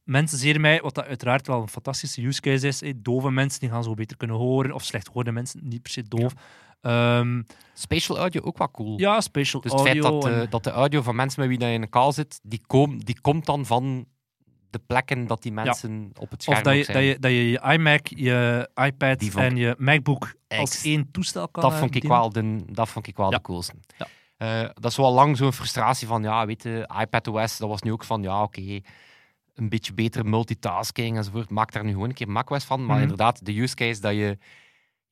mensen 0.04 0.38
zeiden 0.38 0.62
mij, 0.62 0.82
wat 0.82 0.96
dat 0.96 1.06
uiteraard 1.06 1.48
wel 1.48 1.62
een 1.62 1.70
fantastische 1.70 2.26
use 2.26 2.42
case 2.42 2.68
is, 2.68 2.82
eh, 2.82 2.94
dove 2.96 3.32
mensen 3.32 3.60
die 3.60 3.70
gaan 3.70 3.84
zo 3.84 3.94
beter 3.94 4.18
kunnen 4.18 4.36
horen, 4.36 4.72
of 4.72 4.84
slecht 4.84 5.08
hoorde 5.08 5.32
mensen, 5.32 5.60
niet 5.64 5.82
per 5.82 5.92
se 5.92 6.04
doof. 6.08 6.34
Ja, 6.34 6.40
Spatial 7.74 8.18
audio 8.18 8.42
ook 8.42 8.58
wel 8.58 8.72
cool. 8.72 9.00
ja 9.00 9.22
spatial 9.22 9.62
Dus 9.62 9.72
het 9.72 9.82
feit 9.82 10.04
audio. 10.04 10.20
dat, 10.30 10.44
eh, 10.46 10.52
dat 10.52 10.64
de 10.64 10.70
audio 10.72 11.02
van 11.02 11.16
mensen 11.16 11.40
met 11.48 11.50
wie 11.58 11.68
je 11.68 11.74
in 11.74 11.82
een 11.82 11.90
call 11.90 12.12
zit, 12.12 12.40
die, 12.44 12.62
kom, 12.68 13.04
die 13.04 13.22
komt 13.22 13.46
dan 13.46 13.66
van 13.66 14.06
de 14.70 14.80
plekken 14.88 15.28
dat 15.28 15.42
die 15.42 15.52
mensen 15.52 16.12
op 16.20 16.32
het 16.32 16.44
scherm 16.44 16.58
Of 16.58 16.64
dat 16.64 16.76
je, 16.76 16.84
zijn. 16.84 16.98
dat, 16.98 17.06
je, 17.06 17.20
dat 17.20 17.32
je 17.32 17.50
je 17.50 17.62
iMac, 17.74 18.08
je 18.08 18.70
iPad 18.76 19.22
en 19.36 19.56
je 19.56 19.76
MacBook 19.78 20.34
als 20.48 20.84
één 20.84 21.12
toestel 21.12 21.48
kan 21.48 21.64
dat 21.64 21.72
eh, 21.72 21.78
vond 21.78 21.96
ik 21.96 22.02
bedienen. 22.02 22.20
wel 22.20 22.30
de, 22.66 22.74
dat 22.74 22.90
vond 22.90 23.08
ik 23.08 23.18
wel 23.18 23.32
Ja. 23.32 23.38
de 23.38 23.42
coolste. 23.44 23.74
Ja. 23.98 24.08
Eh, 24.38 24.70
dat 24.74 24.92
is 24.92 24.98
wel 24.98 25.14
lang 25.14 25.38
zo'n 25.38 25.54
frustratie 25.54 26.08
van, 26.08 26.24
ja, 26.24 26.46
weet 26.46 26.64
je, 26.64 26.90
iPadOS, 27.02 27.58
dat 27.58 27.70
was 27.70 27.82
nu 27.82 27.92
ook 27.92 28.04
van, 28.04 28.22
ja, 28.22 28.44
oké, 28.44 28.80
een 29.56 29.70
beetje 29.70 29.94
betere 29.94 30.24
multitasking 30.24 31.18
enzovoort. 31.18 31.50
Maak 31.50 31.72
daar 31.72 31.84
nu 31.84 31.92
gewoon 31.92 32.08
een 32.10 32.14
keer 32.16 32.30
macOS 32.30 32.64
van. 32.64 32.80
Maar 32.80 32.94
Mhm. 32.94 33.02
inderdaad, 33.02 33.46
de 33.46 33.60
use 33.62 33.76
case 33.76 34.02
dat 34.02 34.14
je, 34.14 34.38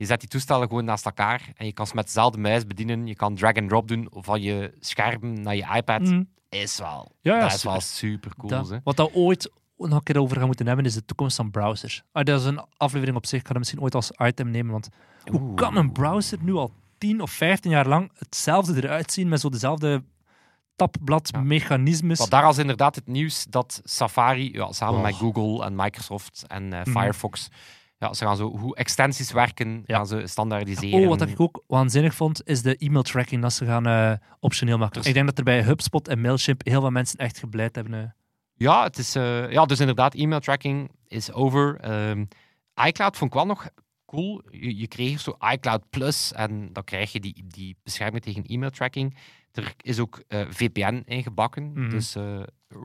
je 0.01 0.07
zet 0.07 0.19
die 0.19 0.29
toestellen 0.29 0.67
gewoon 0.67 0.85
naast 0.85 1.05
elkaar 1.05 1.51
en 1.55 1.65
je 1.65 1.71
kan 1.73 1.87
ze 1.87 1.95
met 1.95 2.05
dezelfde 2.05 2.37
muis 2.37 2.65
bedienen. 2.65 3.07
Je 3.07 3.15
kan 3.15 3.35
drag 3.35 3.53
and 3.53 3.69
drop 3.69 3.87
doen 3.87 4.07
van 4.11 4.41
je 4.41 4.73
scherm 4.79 5.41
naar 5.41 5.55
je 5.55 5.65
iPad. 5.75 6.01
Mhm. 6.01 6.23
Is 6.49 6.77
wel, 6.77 7.11
Ja, 7.21 7.35
ja, 7.35 7.41
dat 7.41 7.47
is 7.51 7.55
super. 7.59 7.71
wel 7.71 7.81
super 7.81 8.31
cool. 8.37 8.49
Dat-. 8.49 8.79
Wat 8.83 8.95
dat 8.95 9.13
ooit 9.13 9.51
nog 9.77 9.91
een 9.97 10.03
keer 10.03 10.19
over 10.19 10.37
gaan 10.37 10.45
moeten 10.45 10.67
hebben, 10.67 10.85
is 10.85 10.93
de 10.93 11.05
toekomst 11.05 11.35
van 11.35 11.51
browsers. 11.51 12.03
Ah, 12.11 12.23
dat 12.23 12.39
is 12.39 12.45
een 12.45 12.61
aflevering 12.77 13.17
op 13.17 13.25
zich. 13.25 13.39
Ik 13.39 13.45
ga 13.45 13.51
dat 13.51 13.57
misschien 13.61 13.81
ooit 13.81 13.95
als 13.95 14.11
item 14.17 14.49
nemen. 14.49 14.71
Want 14.71 14.89
hoe 15.31 15.53
kan 15.53 15.75
een 15.77 15.91
browser 15.91 16.37
nu 16.41 16.53
al 16.53 16.73
10 16.97 17.21
of 17.21 17.31
15 17.31 17.71
jaar 17.71 17.87
lang 17.87 18.11
hetzelfde 18.17 18.83
eruit 18.83 19.11
zien 19.11 19.29
met 19.29 19.39
zo 19.39 19.49
dezelfde 19.49 20.03
tabbladmechanismes? 20.75 22.19
Maar 22.19 22.29
daar 22.29 22.43
was 22.43 22.57
inderdaad 22.57 22.95
het 22.95 23.07
nieuws 23.07 23.45
dat 23.49 23.81
Safari, 23.83 24.51
ja, 24.53 24.71
samen 24.71 24.95
Oh. 24.95 25.01
met 25.01 25.15
Google 25.15 25.65
en 25.65 25.75
Microsoft 25.75 26.43
en 26.47 26.73
eh, 26.73 26.79
Mhm. 26.85 26.99
Firefox, 26.99 27.49
ja, 28.01 28.13
ze 28.13 28.25
gaan 28.25 28.35
zo 28.37 28.57
hoe 28.57 28.75
extensies 28.75 29.31
werken, 29.31 29.83
Ja. 29.85 29.95
gaan 29.95 30.07
ze 30.07 30.21
standaardiseren. 30.27 30.99
Oh, 31.01 31.07
wat 31.07 31.21
ik 31.21 31.39
ook 31.39 31.63
waanzinnig 31.67 32.13
vond, 32.15 32.47
is 32.47 32.61
de 32.61 32.77
e-mail 32.77 33.03
tracking 33.03 33.41
dat 33.41 33.53
ze 33.53 33.65
gaan 33.65 33.85
eh, 33.87 34.13
optioneel 34.39 34.77
maken. 34.77 34.97
Dus- 34.97 35.07
Ik 35.07 35.13
denk 35.13 35.25
dat 35.25 35.37
er 35.37 35.43
bij 35.43 35.63
HubSpot 35.63 36.07
en 36.07 36.21
Mailchimp 36.21 36.61
heel 36.65 36.81
veel 36.81 36.89
mensen 36.91 37.17
echt 37.19 37.37
gebleid 37.39 37.75
hebben. 37.75 37.93
eh. 37.93 38.09
Ja, 38.53 38.83
het 38.83 38.97
is, 38.97 39.15
eh, 39.15 39.51
ja, 39.51 39.65
dus 39.65 39.79
inderdaad, 39.79 40.13
e-mail 40.15 40.39
tracking 40.39 40.91
is 41.07 41.31
over. 41.31 41.79
Ehm, 41.79 42.25
iCloud 42.85 43.17
vond 43.17 43.31
ik 43.31 43.37
wel 43.37 43.45
nog 43.45 43.69
cool. 44.05 44.41
Je, 44.49 44.77
je 44.77 44.87
kreeg 44.87 45.19
zo 45.19 45.35
iCloud 45.51 45.89
Plus 45.89 46.33
en 46.33 46.73
dan 46.73 46.83
krijg 46.83 47.11
je 47.11 47.19
die, 47.19 47.43
die 47.47 47.77
bescherming 47.83 48.23
tegen 48.23 48.43
e-mail 48.45 48.71
tracking. 48.71 49.17
Er 49.51 49.73
is 49.81 49.99
ook 49.99 50.23
VPN 50.49 51.01
ingebakken, 51.05 51.71
Mhm. 51.73 51.89
dus 51.89 52.15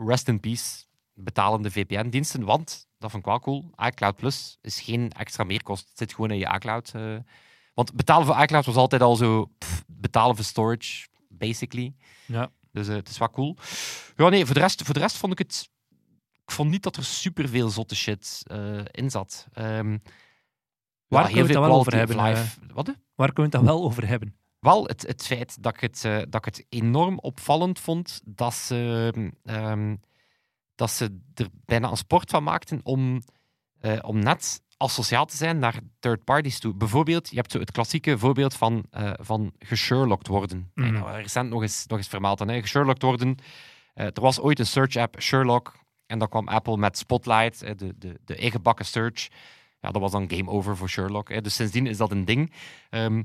rest 0.07 0.29
in 0.29 0.41
peace, 0.41 0.85
betalende 1.15 1.71
VPN-diensten. 1.71 2.45
Want, 2.45 2.86
dat 2.99 3.11
vond 3.11 3.23
ik 3.23 3.29
wel 3.29 3.41
cool, 3.41 3.71
iCloud 3.77 4.17
Plus 4.17 4.59
is 4.61 4.81
geen 4.81 5.11
extra 5.13 5.45
meerkost. 5.45 5.89
Het 5.89 5.99
zit 5.99 6.15
gewoon 6.15 6.31
in 6.31 6.39
je 6.39 6.53
iCloud. 6.55 6.91
eh. 6.95 7.17
want 7.75 7.95
betalen 7.95 8.27
voor 8.27 8.43
iCloud 8.43 8.65
was 8.67 8.77
altijd 8.77 9.03
al 9.03 9.17
zo 9.17 9.45
pff, 9.59 9.85
betalen 9.87 10.37
voor 10.37 10.45
storage, 10.45 11.07
basically. 11.29 11.95
Ja. 12.27 12.51
Dus 12.73 12.89
eh, 12.89 12.95
het 12.95 13.09
is 13.09 13.19
wel 13.19 13.31
cool. 13.31 13.57
Ja, 14.17 14.29
nee, 14.29 14.45
voor 14.45 14.55
de 14.55 14.61
rest, 14.61 14.83
voor 14.83 14.95
de 14.95 15.01
rest 15.01 15.17
vond 15.17 15.33
ik 15.33 15.39
het. 15.39 15.71
Ik 16.43 16.51
vond 16.53 16.71
niet 16.71 16.83
dat 16.83 16.97
er 16.97 17.05
superveel 17.05 17.69
zotte 17.69 17.97
shit 17.97 18.43
eh, 18.47 18.81
in 18.91 19.11
zat. 19.11 19.47
Ehm, 19.53 19.99
Waar 21.09 21.23
kunnen 21.25 21.43
we 21.47 21.53
het 21.53 21.53
dan 21.53 21.69
wel 21.69 21.79
over 21.79 21.97
hebben, 21.97 22.23
life. 22.23 22.59
Wat? 22.75 22.87
Waar 23.15 23.33
kunnen 23.33 23.53
we 23.53 23.57
het 23.59 23.67
dan 23.67 23.75
wel 23.77 23.85
over 23.85 24.09
hebben? 24.09 24.37
Wel 24.61 24.85
het, 24.87 25.03
het 25.07 25.27
feit 25.27 25.63
dat 25.63 25.75
ik 25.75 25.81
het, 25.81 26.01
dat 26.31 26.35
ik 26.35 26.45
het 26.45 26.67
enorm 26.69 27.19
opvallend 27.19 27.79
vond 27.81 28.21
dat 28.25 28.55
ze, 28.55 29.13
ehm, 29.45 29.97
dat 30.77 30.91
ze 30.91 31.19
er 31.35 31.49
bijna 31.65 31.91
een 31.91 31.97
sport 31.97 32.31
van 32.31 32.43
maakten 32.43 32.81
om, 32.83 33.23
eh, 33.81 33.99
om 34.03 34.19
net 34.19 34.61
asociaal 34.77 35.27
te 35.27 35.37
zijn 35.37 35.59
naar 35.59 35.81
third 35.99 36.25
parties 36.25 36.59
toe. 36.59 36.75
Bijvoorbeeld, 36.75 37.29
je 37.31 37.37
hebt 37.37 37.53
zo 37.53 37.59
het 37.59 37.71
klassieke 37.71 38.19
voorbeeld 38.19 38.55
van, 38.55 38.85
eh 38.91 39.13
van 39.17 39.53
gesherlocked 39.59 40.27
worden. 40.27 40.71
Nou, 40.75 41.11
recent 41.11 41.51
nog 41.51 41.63
eens, 41.63 41.87
nog 41.87 41.99
eens 41.99 42.09
vermeld. 42.09 42.39
dan, 42.39 42.49
Hè. 42.49 42.61
Gesherlocked 42.61 43.03
worden. 43.03 43.37
Eh, 43.95 44.07
er 44.07 44.21
was 44.21 44.41
ooit 44.41 44.59
een 44.59 44.67
search 44.67 44.97
app, 44.97 45.21
Sherlock. 45.21 45.75
En 46.07 46.19
dan 46.19 46.29
kwam 46.29 46.49
Apple 46.49 46.77
met 46.77 46.99
Spotlight, 46.99 47.79
de, 47.79 47.95
de, 47.99 48.21
de 48.25 48.37
ingebakken 48.37 48.85
search. 48.85 49.29
Ja, 49.81 49.91
dat 49.91 50.01
was 50.01 50.13
dan 50.13 50.31
game 50.31 50.51
over 50.51 50.77
voor 50.77 50.89
Sherlock. 50.89 51.29
Hè. 51.29 51.41
Dus 51.41 51.55
sindsdien 51.55 51.87
is 51.87 51.97
dat 51.97 52.11
een 52.11 52.25
ding. 52.25 52.53
Ehm, 52.91 53.23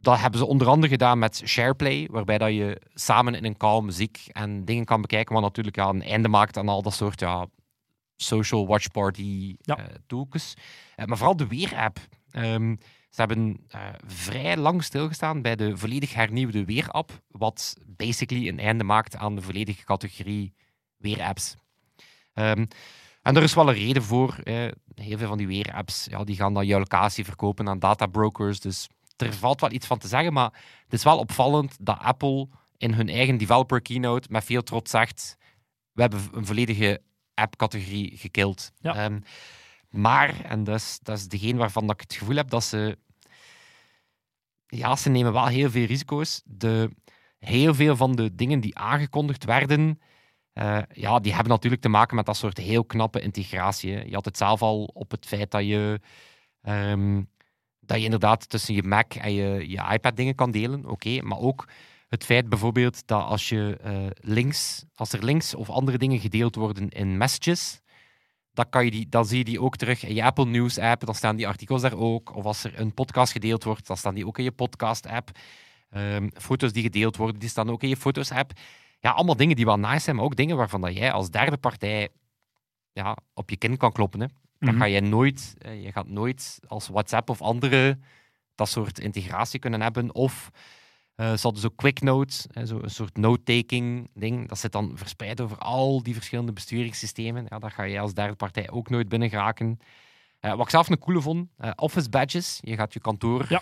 dat 0.00 0.18
hebben 0.18 0.40
ze 0.40 0.46
onder 0.46 0.66
andere 0.68 0.92
gedaan 0.92 1.18
met 1.18 1.42
SharePlay, 1.44 2.08
waarbij 2.10 2.38
dat 2.38 2.54
je 2.54 2.80
samen 2.94 3.34
in 3.34 3.44
een 3.44 3.56
call 3.56 3.80
muziek 3.82 4.28
en 4.32 4.64
dingen 4.64 4.84
kan 4.84 5.00
bekijken, 5.00 5.34
wat 5.34 5.42
natuurlijk 5.42 5.76
ja, 5.76 5.88
een 5.88 6.02
einde 6.02 6.28
maakt 6.28 6.56
aan 6.56 6.68
al 6.68 6.82
dat 6.82 6.94
soort 6.94 7.20
ja, 7.20 7.46
social 8.16 8.66
watch 8.66 8.90
party 8.90 9.56
Ja. 9.60 9.78
eh, 9.78 9.84
toekens. 10.06 10.54
Eh, 10.96 11.06
maar 11.06 11.16
vooral 11.16 11.36
de 11.36 11.46
Weer-app. 11.46 11.98
Ehm, 12.30 12.74
ze 13.10 13.20
hebben 13.20 13.60
eh, 13.68 13.80
vrij 14.06 14.56
lang 14.56 14.84
stilgestaan 14.84 15.42
bij 15.42 15.56
de 15.56 15.76
volledig 15.76 16.14
hernieuwde 16.14 16.64
Weer-app, 16.64 17.22
wat 17.28 17.76
basically 17.86 18.48
een 18.48 18.58
einde 18.58 18.84
maakt 18.84 19.16
aan 19.16 19.34
de 19.34 19.42
volledige 19.42 19.84
categorie 19.84 20.54
Weer-apps. 20.96 21.54
Ehm, 22.32 22.66
en 23.22 23.36
er 23.36 23.42
is 23.42 23.54
wel 23.54 23.68
een 23.68 23.74
reden 23.74 24.02
voor. 24.02 24.36
heel 24.94 25.18
veel 25.18 25.28
van 25.28 25.38
die 25.38 25.46
Weer-apps 25.46 26.06
ja, 26.10 26.24
die 26.24 26.36
gaan 26.36 26.54
dan 26.54 26.66
jouw 26.66 26.78
locatie 26.78 27.24
verkopen 27.24 27.68
aan 27.68 27.78
databrokers, 27.78 28.60
dus 28.60 28.88
er 29.22 29.34
valt 29.34 29.60
wel 29.60 29.72
iets 29.72 29.86
van 29.86 29.98
te 29.98 30.08
zeggen, 30.08 30.32
maar 30.32 30.52
het 30.84 30.92
is 30.92 31.02
wel 31.02 31.18
opvallend 31.18 31.76
dat 31.80 31.98
Apple 31.98 32.48
in 32.76 32.92
hun 32.92 33.08
eigen 33.08 33.36
developer 33.38 33.82
keynote 33.82 34.28
met 34.30 34.44
veel 34.44 34.62
trots 34.62 34.90
zegt: 34.90 35.36
we 35.92 36.00
hebben 36.00 36.20
een 36.32 36.46
volledige 36.46 37.02
app-categorie 37.34 38.16
gekild. 38.16 38.72
Ja. 38.80 38.94
Ehm, 38.94 39.20
maar, 39.88 40.44
en 40.44 40.64
dat 40.64 40.74
is, 40.76 40.98
dat 41.02 41.18
is 41.18 41.28
degene 41.28 41.58
waarvan 41.58 41.86
dat 41.86 41.94
ik 41.94 42.00
het 42.00 42.14
gevoel 42.18 42.36
heb 42.36 42.50
dat 42.50 42.64
ze. 42.64 42.98
Ja, 44.66 44.96
ze 44.96 45.08
nemen 45.10 45.32
wel 45.32 45.46
heel 45.46 45.70
veel 45.70 45.86
risico's. 45.86 46.42
De, 46.44 46.90
heel 47.38 47.74
veel 47.74 47.96
van 47.96 48.16
de 48.16 48.34
dingen 48.34 48.60
die 48.60 48.78
aangekondigd 48.78 49.44
werden, 49.44 50.00
eh, 50.52 50.78
ja, 50.92 51.18
die 51.18 51.32
hebben 51.32 51.52
natuurlijk 51.52 51.82
te 51.82 51.88
maken 51.88 52.16
met 52.16 52.26
dat 52.26 52.36
soort 52.36 52.56
heel 52.58 52.84
knappe 52.84 53.20
integratie. 53.20 53.92
hè. 53.92 54.00
Je 54.02 54.14
had 54.14 54.24
het 54.24 54.36
zelf 54.36 54.62
al 54.62 54.84
op 54.84 55.10
het 55.10 55.26
feit 55.26 55.50
dat 55.50 55.64
je. 55.66 56.00
ehm, 56.62 57.22
dat 57.88 57.98
je 57.98 58.04
inderdaad 58.04 58.48
tussen 58.48 58.74
je 58.74 58.82
Mac 58.82 59.14
en 59.14 59.32
je, 59.32 59.68
je 59.68 59.88
iPad 59.92 60.16
dingen 60.16 60.34
kan 60.34 60.50
delen, 60.50 60.86
oké. 60.86 61.22
maar 61.22 61.38
ook 61.38 61.68
het 62.08 62.24
feit 62.24 62.48
bijvoorbeeld 62.48 63.06
dat 63.06 63.22
als, 63.22 63.48
je, 63.48 63.78
eh, 63.82 64.06
links, 64.20 64.84
als 64.94 65.12
er 65.12 65.24
links 65.24 65.54
of 65.54 65.70
andere 65.70 65.98
dingen 65.98 66.20
gedeeld 66.20 66.54
worden 66.54 66.88
in 66.88 67.16
messages, 67.16 67.80
dan, 68.52 68.68
kan 68.68 68.84
je 68.84 68.90
die, 68.90 69.08
zie 69.24 69.38
je 69.38 69.44
die 69.44 69.60
ook 69.60 69.76
terug 69.76 70.04
in 70.04 70.14
je 70.14 70.24
Apple 70.24 70.46
News 70.46 70.78
app, 70.78 71.04
dan 71.04 71.14
staan 71.14 71.36
die 71.36 71.46
artikels 71.46 71.82
daar 71.82 71.96
ook. 71.96 72.36
Of 72.36 72.44
als 72.44 72.64
er 72.64 72.80
een 72.80 72.94
podcast 72.94 73.32
gedeeld 73.32 73.64
wordt, 73.64 73.86
dan 73.86 73.96
staan 73.96 74.14
die 74.14 74.26
ook 74.26 74.38
in 74.38 74.44
je 74.44 74.52
podcast 74.52 75.06
app. 75.06 75.30
Ehm, 75.90 76.28
foto's 76.34 76.72
die 76.72 76.82
gedeeld 76.82 77.16
worden, 77.16 77.40
die 77.40 77.48
staan 77.48 77.70
ook 77.70 77.82
in 77.82 77.88
je 77.88 77.96
foto's 77.96 78.30
app. 78.30 78.52
Ja, 79.00 79.10
allemaal 79.10 79.36
dingen 79.36 79.56
die 79.56 79.64
wel 79.64 79.78
nice 79.78 79.98
zijn, 79.98 80.16
maar 80.16 80.24
ook 80.24 80.36
dingen 80.36 80.56
waarvan 80.56 80.80
dat 80.80 80.96
jij 80.96 81.12
als 81.12 81.30
derde 81.30 81.56
partij 81.56 82.08
ja, 82.92 83.16
op 83.34 83.50
je 83.50 83.56
kin 83.56 83.76
kan 83.76 83.92
kloppen. 83.92 84.20
Hè. 84.20 84.26
Dan 84.58 84.68
Mhm. 84.74 84.78
ga 84.78 84.84
je 84.84 85.00
nooit, 85.00 85.54
eh, 85.58 85.82
je 85.84 85.92
gaat 85.92 86.08
nooit 86.08 86.60
als 86.66 86.88
WhatsApp 86.88 87.28
of 87.30 87.40
andere 87.42 87.98
dat 88.54 88.68
soort 88.68 88.98
integratie 88.98 89.58
kunnen 89.60 89.80
hebben. 89.80 90.14
Of 90.14 90.50
eh 91.14 91.26
ze 91.32 91.38
hadden 91.42 91.60
zo 91.62 91.68
quick 91.76 92.00
notes, 92.00 92.46
eh, 92.50 92.64
zo 92.64 92.78
een 92.82 92.90
soort 92.90 93.16
note-taking 93.16 94.10
ding. 94.14 94.48
Dat 94.48 94.58
zit 94.58 94.72
dan 94.72 94.92
verspreid 94.94 95.40
over 95.40 95.58
al 95.58 96.02
die 96.02 96.14
verschillende 96.14 96.52
besturingssystemen. 96.52 97.46
Ja, 97.48 97.58
daar 97.58 97.70
ga 97.70 97.82
je 97.82 98.00
als 98.00 98.14
derde 98.14 98.34
partij 98.34 98.70
ook 98.70 98.90
nooit 98.90 99.08
binnen 99.08 99.28
geraken. 99.28 99.78
Eh, 100.40 100.50
wat 100.50 100.60
ik 100.64 100.70
zelf 100.70 100.88
een 100.88 100.98
coole 100.98 101.20
vond, 101.20 101.48
office 101.76 102.08
badges. 102.08 102.58
Je 102.60 102.74
gaat 102.76 102.92
je 102.92 103.00
kantoor 103.00 103.46
Ja. 103.48 103.60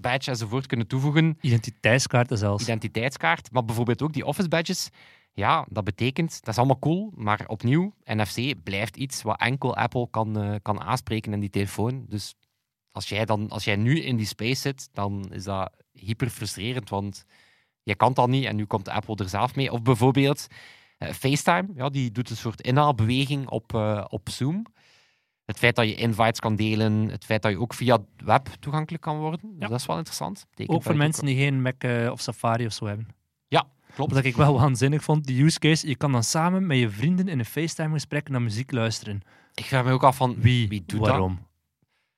badge 0.00 0.30
enzovoort 0.30 0.66
kunnen 0.66 0.86
toevoegen 0.86 1.38
Identiteitskaarten 1.40 2.38
zelfs. 2.38 2.62
identiteitskaart, 2.62 3.52
maar 3.52 3.64
bijvoorbeeld 3.64 4.02
ook 4.02 4.12
die 4.12 4.24
office 4.26 4.48
badges. 4.48 4.90
Ja, 5.36 5.66
dat 5.68 5.84
betekent, 5.84 6.40
dat 6.40 6.48
is 6.48 6.58
allemaal 6.58 6.78
cool, 6.78 7.12
maar 7.14 7.44
opnieuw, 7.46 7.94
NFC 8.04 8.62
blijft 8.62 8.96
iets 8.96 9.22
wat 9.22 9.40
enkel 9.40 9.76
Apple 9.76 10.08
kan, 10.10 10.38
eh, 10.38 10.54
kan 10.62 10.80
aanspreken 10.80 11.32
in 11.32 11.40
die 11.40 11.50
telefoon. 11.50 12.04
Dus 12.08 12.34
als 12.90 13.08
jij, 13.08 13.24
dan, 13.24 13.48
als 13.48 13.64
jij 13.64 13.76
nu 13.76 14.00
in 14.00 14.16
die 14.16 14.26
space 14.26 14.60
zit, 14.60 14.88
dan 14.92 15.32
is 15.32 15.44
dat 15.44 15.72
hyper 15.92 16.30
frustrerend, 16.30 16.88
want 16.88 17.24
je 17.82 17.94
kan 17.94 18.12
dat 18.12 18.28
niet 18.28 18.44
en 18.44 18.56
nu 18.56 18.64
komt 18.64 18.88
Apple 18.88 19.16
er 19.16 19.28
zelf 19.28 19.54
mee. 19.54 19.72
Of 19.72 19.82
bijvoorbeeld 19.82 20.46
eh, 20.98 21.12
FaceTime, 21.12 21.68
ja, 21.74 21.88
die 21.88 22.12
doet 22.12 22.30
een 22.30 22.36
soort 22.36 22.60
inhaalbeweging 22.60 23.48
op, 23.48 23.74
eh, 23.74 24.04
op 24.08 24.28
Zoom. 24.28 24.66
Het 25.44 25.58
feit 25.58 25.76
dat 25.76 25.88
je 25.88 25.94
invites 25.94 26.40
kan 26.40 26.56
delen, 26.56 27.08
het 27.08 27.24
feit 27.24 27.42
dat 27.42 27.52
je 27.52 27.60
ook 27.60 27.74
via 27.74 27.96
het 27.96 28.24
web 28.24 28.46
toegankelijk 28.60 29.02
kan 29.02 29.18
worden, 29.18 29.58
dus 29.58 29.68
dat 29.68 29.80
is 29.80 29.86
wel 29.86 29.96
interessant. 29.96 30.46
Ook 30.66 30.82
voor 30.82 30.96
mensen 30.96 31.26
die 31.26 31.36
geen 31.36 31.62
Mac 31.62 31.84
of 32.10 32.20
Safari 32.20 32.66
of 32.66 32.72
zo 32.72 32.86
hebben. 32.86 33.06
Klopt. 33.94 34.12
Wat 34.12 34.24
ik 34.24 34.36
wel 34.36 34.54
waanzinnig 34.58 35.02
vond, 35.02 35.24
die 35.26 35.44
use 35.44 35.58
case, 35.58 35.88
je 35.88 35.96
kan 35.96 36.12
dan 36.12 36.22
samen 36.24 36.66
met 36.66 36.78
je 36.78 36.90
vrienden 36.90 37.28
in 37.28 37.38
een 37.38 37.44
FaceTime-gesprek 37.44 38.28
naar 38.28 38.42
muziek 38.42 38.72
luisteren. 38.72 39.20
Ik 39.54 39.64
vraag 39.64 39.84
me 39.84 39.92
ook 39.92 40.02
af 40.02 40.16
van 40.16 40.34
Wie, 40.38 40.68
wie 40.68 40.82
doet 40.86 41.00
waarom? 41.00 41.34
dat? 41.34 41.46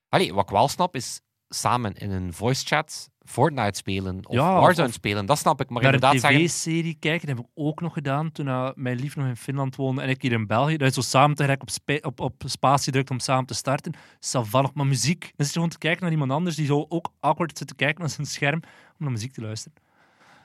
Allee, 0.09 0.35
wat 0.35 0.45
ik 0.45 0.51
wel 0.51 0.69
snap 0.69 0.95
is 0.95 1.21
samen 1.49 1.95
in 1.95 2.11
een 2.11 2.33
voice 2.33 2.67
chat 2.67 3.11
Fortnite 3.25 3.77
spelen 3.79 4.27
of 4.27 4.35
Ja, 4.35 4.61
Warzone 4.61 4.89
of- 4.89 4.95
spelen. 4.95 5.27
Dat 5.27 5.39
snap 5.39 5.61
ik. 5.61 5.69
Maar 5.71 5.83
Naar 5.83 5.93
inderdaad 5.95 6.15
een 6.15 6.21
zeggen... 6.21 6.41
tv-serie 6.41 6.95
kijken, 7.01 7.27
dat 7.27 7.37
heb 7.37 7.45
ik 7.47 7.51
ook 7.55 7.81
nog 7.81 7.93
gedaan 7.93 8.33
toen 8.33 8.47
uh, 8.47 8.69
mijn 8.75 8.97
lief 8.99 9.17
nog 9.17 9.27
in 9.27 9.37
Finland 9.37 9.77
woonde 9.77 10.03
en 10.03 10.09
ik 10.09 10.23
hier 10.23 10.33
in 10.33 10.47
België. 10.47 10.77
Dat 10.77 10.95
je 10.95 11.03
zo 11.03 11.09
samen 11.09 11.37
tegelijk 11.37 11.63
op, 11.63 11.71
spa- 11.71 11.99
op, 12.01 12.21
op 12.21 12.43
spatie 12.47 12.93
drukt 12.93 13.11
om 13.11 13.19
samen 13.19 13.47
te 13.47 13.55
starten. 13.55 13.93
Savannig, 14.19 14.75
maar 14.75 14.87
muziek. 14.87 15.21
Dan 15.21 15.31
zit 15.37 15.47
je 15.47 15.53
gewoon 15.53 15.69
te 15.69 15.79
kijken 15.79 16.03
naar 16.03 16.13
iemand 16.13 16.31
anders 16.31 16.57
die 16.57 16.67
zo 16.67 16.87
ook 16.89 17.13
awkward 17.21 17.59
zit 17.59 17.69
te 17.69 17.75
kijken 17.75 18.01
naar 18.01 18.11
zijn 18.11 18.27
scherm 18.27 18.61
om 18.65 18.95
naar 18.99 19.11
muziek 19.13 19.33
te 19.33 19.41
luisteren. 19.41 19.79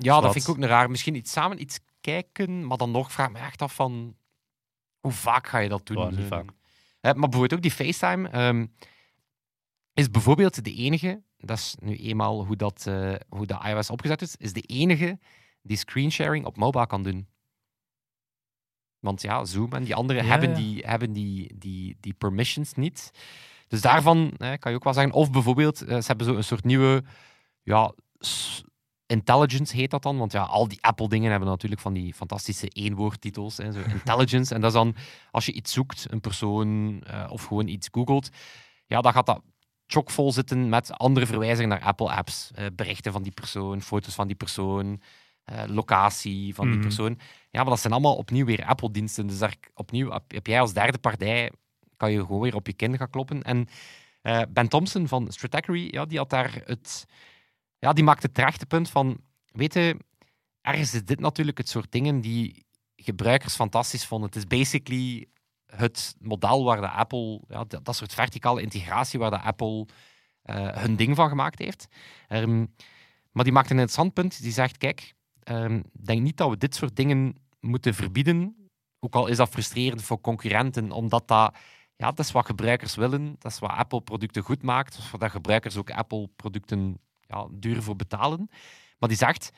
Ja, 0.04 0.22
dat 0.22 0.32
vind 0.32 0.44
ik 0.44 0.50
ook 0.50 0.58
een 0.58 0.68
raar. 0.68 0.90
Misschien 0.90 1.16
iets 1.16 1.32
samen 1.32 1.62
iets 1.62 1.80
kijken, 2.02 2.68
maar 2.68 2.78
dan 2.78 2.92
nog 2.92 3.12
vraag 3.12 3.28
ik 3.28 3.34
me 3.34 3.40
echt 3.40 3.62
af 3.62 3.76
van 3.76 4.16
Hoe 5.00 5.12
vaak 5.12 5.48
ga 5.48 5.58
je 5.58 5.70
dat 5.70 5.86
doen? 5.86 5.98
Ja, 5.98 6.10
niet 6.10 6.28
vaak. 6.28 6.46
maar 7.02 7.14
bijvoorbeeld 7.14 7.54
ook 7.54 7.62
die 7.62 7.72
FaceTime 7.72 8.30
ehm, 8.30 8.66
is 9.94 10.12
bijvoorbeeld 10.12 10.64
de 10.64 10.74
enige, 10.74 11.22
dat 11.38 11.58
is 11.58 11.76
nu 11.80 11.96
eenmaal 11.96 12.46
hoe 12.46 12.56
dat, 12.56 12.88
eh, 12.88 13.14
hoe 13.30 13.46
dat 13.46 13.64
iOS 13.64 13.90
opgezet 13.90 14.22
is, 14.22 14.36
is 14.36 14.54
de 14.54 14.62
enige 14.62 15.20
die 15.62 15.78
screensharing 15.78 16.46
op 16.46 16.58
mobile 16.58 16.88
kan 16.88 17.04
doen. 17.04 17.28
Want 19.00 19.22
ja, 19.22 19.46
Zoom 19.46 19.74
en 19.74 19.84
die 19.84 19.96
anderen 19.96 20.24
Ja, 20.24 20.30
hebben, 20.30 20.50
ja. 20.50 20.56
Die, 20.56 20.84
hebben 20.86 21.12
die, 21.12 21.58
die, 21.58 21.98
die 22.00 22.14
permissions 22.14 22.74
niet. 22.74 23.12
Dus 23.68 23.82
daarvan 23.82 24.32
eh, 24.38 24.54
kan 24.60 24.72
je 24.72 24.78
ook 24.78 24.84
wel 24.84 24.94
zeggen. 24.94 25.14
Of 25.14 25.32
bijvoorbeeld, 25.32 25.82
eh, 25.82 25.98
ze 25.98 26.08
hebben 26.08 26.26
zo 26.26 26.36
een 26.36 26.44
soort 26.44 26.64
nieuwe 26.64 27.04
ja, 27.64 27.94
intelligence 29.12 29.76
heet 29.76 29.92
dat 29.92 30.04
dan. 30.04 30.18
Want 30.18 30.32
ja, 30.32 30.42
al 30.44 30.68
die 30.68 30.82
Apple-dingen 30.84 31.32
hebben 31.32 31.50
natuurlijk 31.50 31.82
van 31.82 31.94
die 31.94 32.14
fantastische 32.14 32.68
eenwoordtitels. 32.68 33.58
Hè, 33.58 33.72
zo 33.72 33.80
intelligence. 34.00 34.54
En 34.56 34.62
dat 34.62 34.70
is 34.70 34.76
dan, 34.78 34.96
als 35.32 35.46
je 35.46 35.52
iets 35.54 35.72
zoekt, 35.74 36.06
een 36.10 36.22
persoon 36.22 37.02
eh, 37.04 37.28
of 37.30 37.44
gewoon 37.44 37.68
iets 37.68 37.88
googelt, 37.92 38.30
ja, 38.86 39.02
dan 39.02 39.14
gaat 39.14 39.26
dat 39.26 39.42
chockvol 39.88 40.32
zitten 40.32 40.70
met 40.70 40.92
andere 40.98 41.26
verwijzingen 41.26 41.70
naar 41.70 41.82
Apple-apps. 41.82 42.52
Eh, 42.56 42.66
berichten 42.76 43.12
van 43.12 43.24
die 43.24 43.32
persoon, 43.32 43.82
foto's 43.82 44.14
van 44.16 44.28
die 44.28 44.36
persoon, 44.36 45.02
eh, 45.44 45.64
locatie 45.68 46.56
van 46.56 46.66
die 46.66 46.76
Mhm. 46.78 46.84
persoon. 46.86 47.20
Ja, 47.50 47.62
maar 47.62 47.70
dat 47.70 47.80
zijn 47.80 47.94
allemaal 47.94 48.16
opnieuw 48.16 48.46
weer 48.46 48.66
Apple-diensten. 48.66 49.28
Dus 49.28 49.38
daar 49.38 49.56
opnieuw 49.74 50.12
heb, 50.28 50.48
jij 50.48 50.60
als 50.62 50.74
derde 50.74 50.98
partij, 50.98 51.52
kan 51.98 52.12
je 52.12 52.20
gewoon 52.20 52.42
weer 52.42 52.56
op 52.56 52.68
je 52.68 52.74
kin 52.74 52.98
gaan 52.98 53.10
kloppen. 53.10 53.42
En 53.44 53.68
Ben 54.50 54.68
Thompson 54.68 55.08
van 55.08 55.32
Stratechery, 55.32 55.88
ja, 55.92 56.06
die 56.06 56.18
had 56.18 56.30
daar 56.30 56.62
het... 56.66 57.06
Ja, 57.82 57.94
die 57.94 58.04
maakte 58.04 58.26
het 58.26 58.36
terechte 58.36 58.66
punt 58.66 58.90
van... 58.90 59.22
Weet 59.52 59.74
je, 59.74 59.98
ergens 60.62 60.94
is 60.94 61.06
dit 61.06 61.20
natuurlijk 61.20 61.58
het 61.58 61.70
soort 61.70 61.92
dingen 61.92 62.22
die 62.22 62.66
gebruikers 62.96 63.56
fantastisch 63.56 64.06
vonden. 64.06 64.28
Het 64.28 64.38
is 64.38 64.48
basically 64.48 65.28
het 65.66 66.16
model 66.20 66.64
waar 66.64 66.82
de 66.82 66.90
Apple... 66.90 67.42
Ja, 67.48 67.64
dat, 67.64 67.96
soort 67.96 68.14
verticale 68.14 68.62
integratie 68.62 69.20
waar 69.20 69.30
de 69.30 69.42
Apple 69.42 69.88
eh, 70.42 70.76
hun 70.76 70.96
ding 70.96 71.16
van 71.16 71.30
gemaakt 71.30 71.60
heeft. 71.60 71.88
Ehm, 72.28 72.66
maar 73.32 73.44
die 73.44 73.54
maakt 73.54 73.70
een 73.70 73.76
interessant 73.76 74.14
punt. 74.14 74.42
Die 74.42 74.52
zegt, 74.52 74.78
kijk, 74.78 75.14
ehm, 75.44 75.82
denk 75.92 76.22
niet 76.22 76.38
dat 76.38 76.50
we 76.50 76.58
dit 76.58 76.76
soort 76.76 76.96
dingen 76.96 77.36
moeten 77.60 77.94
verbieden. 77.94 78.70
Ook 79.00 79.16
al 79.16 79.28
is 79.28 79.38
dat 79.38 79.50
frustrerend 79.50 80.04
voor 80.04 80.22
concurrenten, 80.22 80.92
omdat 80.92 81.28
dat... 81.28 81.56
Ja, 81.96 82.08
dat 82.08 82.20
is 82.20 82.32
wat 82.32 82.46
gebruikers 82.46 82.96
willen. 82.96 83.36
Dat 83.40 83.52
is 83.52 83.60
wat 83.60 83.72
Apple-producten 83.72 84.44
goed 84.44 84.64
maakt. 84.64 85.12
Dat 85.20 85.32
gebruikers 85.32 85.78
ook 85.78 85.92
Apple-producten 85.92 87.00
ja, 87.32 87.48
duur 87.52 87.82
voor 87.84 87.96
betalen. 87.96 88.50
Maar 89.00 89.10
die 89.10 89.18
zegt, 89.18 89.52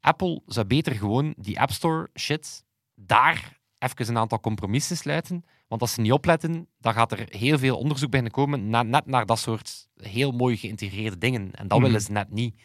Apple 0.00 0.42
zou 0.46 0.66
beter 0.66 0.94
gewoon 0.94 1.34
die 1.38 1.60
App 1.60 1.70
Store 1.70 2.08
shit 2.18 2.64
daar 2.94 3.56
even 3.78 4.08
een 4.08 4.18
aantal 4.18 4.40
compromissen 4.40 4.96
sluiten. 4.96 5.44
Want 5.68 5.80
als 5.80 5.92
ze 5.92 6.00
niet 6.00 6.12
opletten, 6.12 6.68
dan 6.78 6.92
gaat 6.92 7.12
er 7.12 7.26
heel 7.28 7.58
veel 7.58 7.76
onderzoek 7.78 8.10
bij 8.10 8.22
komen, 8.22 8.68
na- 8.70 8.82
net 8.82 9.06
naar 9.06 9.26
dat 9.26 9.38
soort 9.38 9.88
heel 9.96 10.32
mooi 10.32 10.56
geïntegreerde 10.56 11.18
dingen. 11.18 11.52
En 11.54 11.68
dat 11.68 11.78
Mhm. 11.78 11.86
willen 11.86 12.02
ze 12.02 12.12
net 12.12 12.30
niet. 12.30 12.60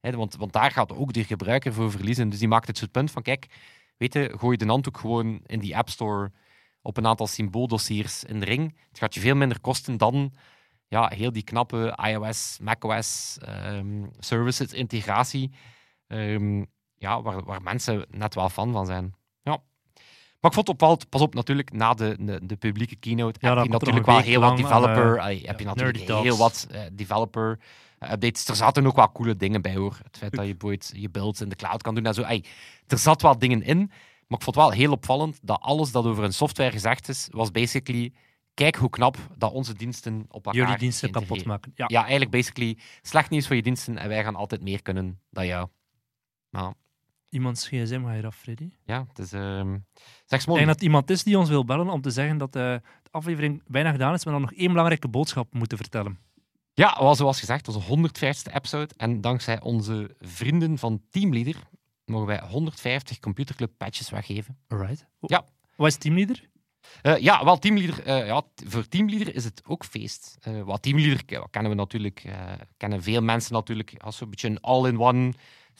Want, 0.00 0.36
want 0.36 0.52
daar 0.52 0.70
gaat 0.70 0.92
ook 0.92 1.12
de 1.12 1.24
gebruiker 1.24 1.72
voor 1.72 1.90
verliezen. 1.90 2.28
Dus 2.28 2.38
die 2.38 2.48
maakt 2.48 2.66
het 2.66 2.78
soort 2.78 2.90
punt 2.90 3.10
van, 3.10 3.22
kijk, 3.22 3.46
weet 3.96 4.12
je, 4.12 4.34
gooi 4.38 4.56
de 4.56 4.66
handdoek 4.66 4.98
gewoon 4.98 5.40
in 5.46 5.58
die 5.60 5.76
App 5.76 5.88
Store 5.88 6.32
op 6.82 6.96
een 6.96 7.06
aantal 7.06 7.26
symbooldossiers 7.26 8.24
in 8.24 8.40
de 8.40 8.46
ring. 8.46 8.76
Het 8.88 8.98
gaat 8.98 9.14
je 9.14 9.20
veel 9.20 9.34
minder 9.34 9.60
kosten 9.60 9.96
dan 9.96 10.32
ja, 10.92 11.10
heel 11.14 11.32
die 11.32 11.42
knappe 11.42 11.98
iOS, 12.08 12.58
macOS 12.60 13.38
ehm, 13.40 14.04
services 14.18 14.72
integratie. 14.72 15.50
ehm, 16.06 16.64
ja, 16.94 17.22
waar, 17.22 17.44
waar 17.44 17.62
mensen 17.62 18.06
net 18.10 18.34
wel 18.34 18.48
fan 18.48 18.72
van 18.72 18.86
zijn. 18.86 19.14
Ja. 19.42 19.62
Maar 20.40 20.50
ik 20.50 20.52
vond 20.52 20.56
het 20.56 20.68
opvallend, 20.68 21.08
pas 21.08 21.20
op, 21.20 21.34
natuurlijk, 21.34 21.72
na 21.72 21.94
de, 21.94 22.16
de, 22.20 22.46
de 22.46 22.56
publieke 22.56 22.96
keynote 22.96 23.38
Ja, 23.40 23.54
heb 23.54 23.64
je 23.64 23.70
natuurlijk 23.70 24.06
wel 24.06 24.18
heel 24.18 24.40
wat 24.40 24.50
aan, 24.50 24.56
developer, 24.56 25.16
eh, 25.16 25.22
ai, 25.24 25.42
heb 25.44 25.58
je 25.58 25.64
ja, 25.64 25.70
natuurlijk 25.70 26.04
talks. 26.04 26.22
heel 26.22 26.36
wat 26.36 26.66
eh, 26.70 26.80
developer 26.92 27.58
eh, 27.98 28.12
updates. 28.12 28.48
Er 28.48 28.56
zaten 28.56 28.86
ook 28.86 28.96
wel 28.96 29.12
coole 29.12 29.36
dingen 29.36 29.62
bij, 29.62 29.74
hoor. 29.76 29.98
Het 30.02 30.16
feit 30.18 30.32
dat 30.32 30.46
je 30.46 30.56
bijvoorbeeld 30.56 30.90
je 30.94 31.08
builds 31.10 31.40
in 31.40 31.48
de 31.48 31.56
cloud 31.56 31.82
kan 31.82 31.94
doen 31.94 32.06
en 32.06 32.14
zo. 32.14 32.22
Ai, 32.22 32.44
er 32.86 32.98
zat 32.98 33.22
wel 33.22 33.38
dingen 33.38 33.62
in, 33.62 33.78
maar 34.26 34.38
ik 34.38 34.44
vond 34.44 34.56
het 34.56 34.64
wel 34.64 34.70
heel 34.70 34.92
opvallend 34.92 35.38
dat 35.42 35.60
alles 35.60 35.92
dat 35.92 36.04
over 36.04 36.24
een 36.24 36.32
software 36.32 36.70
gezegd 36.70 37.08
is, 37.08 37.28
was 37.30 37.50
basically, 37.50 38.12
kijk 38.54 38.76
hoe 38.76 38.90
knap 38.90 39.16
dat 39.36 39.52
onze 39.52 39.74
diensten 39.74 40.24
op 40.28 40.46
elkaar 40.46 40.60
Jullie 40.60 40.78
diensten 40.78 41.10
kapot 41.10 41.44
maken. 41.44 41.72
Ja. 41.74 41.84
Ja, 41.88 42.00
eigenlijk 42.00 42.30
basically 42.30 42.78
slecht 43.02 43.30
nieuws 43.30 43.46
voor 43.46 43.56
je 43.56 43.62
diensten 43.62 43.98
en 43.98 44.08
wij 44.08 44.24
gaan 44.24 44.36
altijd 44.36 44.62
meer 44.62 44.82
kunnen 44.82 45.20
dan 45.30 45.46
jou. 45.46 45.68
Nou, 46.50 46.74
Iemands 47.28 47.68
gsm 47.68 48.04
ga 48.04 48.12
je 48.12 48.18
eraf, 48.18 48.36
Freddy. 48.36 48.70
ja, 48.84 49.04
het 49.08 49.18
is... 49.18 49.32
ehm 49.32 49.78
zeg 50.26 50.46
Ik 50.46 50.54
denk 50.54 50.66
dat 50.66 50.82
iemand 50.82 51.10
is 51.10 51.22
die 51.22 51.38
ons 51.38 51.48
wil 51.48 51.64
bellen 51.64 51.88
om 51.88 52.00
te 52.00 52.10
zeggen 52.10 52.38
dat 52.38 52.56
eh, 52.56 52.62
de 53.02 53.10
aflevering 53.10 53.62
bijna 53.66 53.90
gedaan 53.90 54.14
is, 54.14 54.24
maar 54.24 54.34
dan 54.34 54.42
nog 54.42 54.52
één 54.52 54.68
belangrijke 54.68 55.08
boodschap 55.08 55.54
moeten 55.54 55.78
vertellen. 55.78 56.18
Ja, 56.74 57.14
zoals 57.14 57.38
gezegd, 57.38 57.68
onze 57.68 57.80
150ste 57.80 58.52
episode. 58.52 58.94
En 58.96 59.20
dankzij 59.20 59.60
onze 59.60 60.16
vrienden 60.18 60.78
van 60.78 61.02
Teamleader 61.10 61.56
mogen 62.04 62.26
wij 62.26 62.40
150 62.48 63.18
Computerclub 63.18 63.72
patches 63.76 64.10
weggeven. 64.10 64.58
Alright. 64.68 65.06
Ja. 65.20 65.44
Wat 65.76 65.88
is 65.88 65.96
teamleader? 65.96 66.50
Eh, 67.02 67.16
ja, 67.18 67.44
wel, 67.44 67.58
Teamleader, 67.58 68.04
eh, 68.04 68.26
ja, 68.26 68.42
voor 68.66 68.88
Teamleader 68.88 69.34
is 69.34 69.44
het 69.44 69.62
ook 69.66 69.84
feest. 69.84 70.36
Eh 70.40 70.62
wat 70.62 70.82
Teamleader 70.82 71.24
ke- 71.24 71.46
kennen 71.50 71.70
we 71.70 71.76
natuurlijk, 71.76 72.24
kennen 72.76 73.02
veel 73.02 73.22
mensen 73.22 73.52
natuurlijk 73.52 73.94
als 73.98 74.16
zo'n 74.16 74.30
beetje 74.30 74.48
een 74.48 74.60
all-in-one 74.60 75.32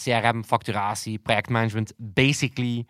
CRM, 0.03 0.45
facturatie, 0.45 1.19
projectmanagement. 1.19 1.93
Basically 1.97 2.87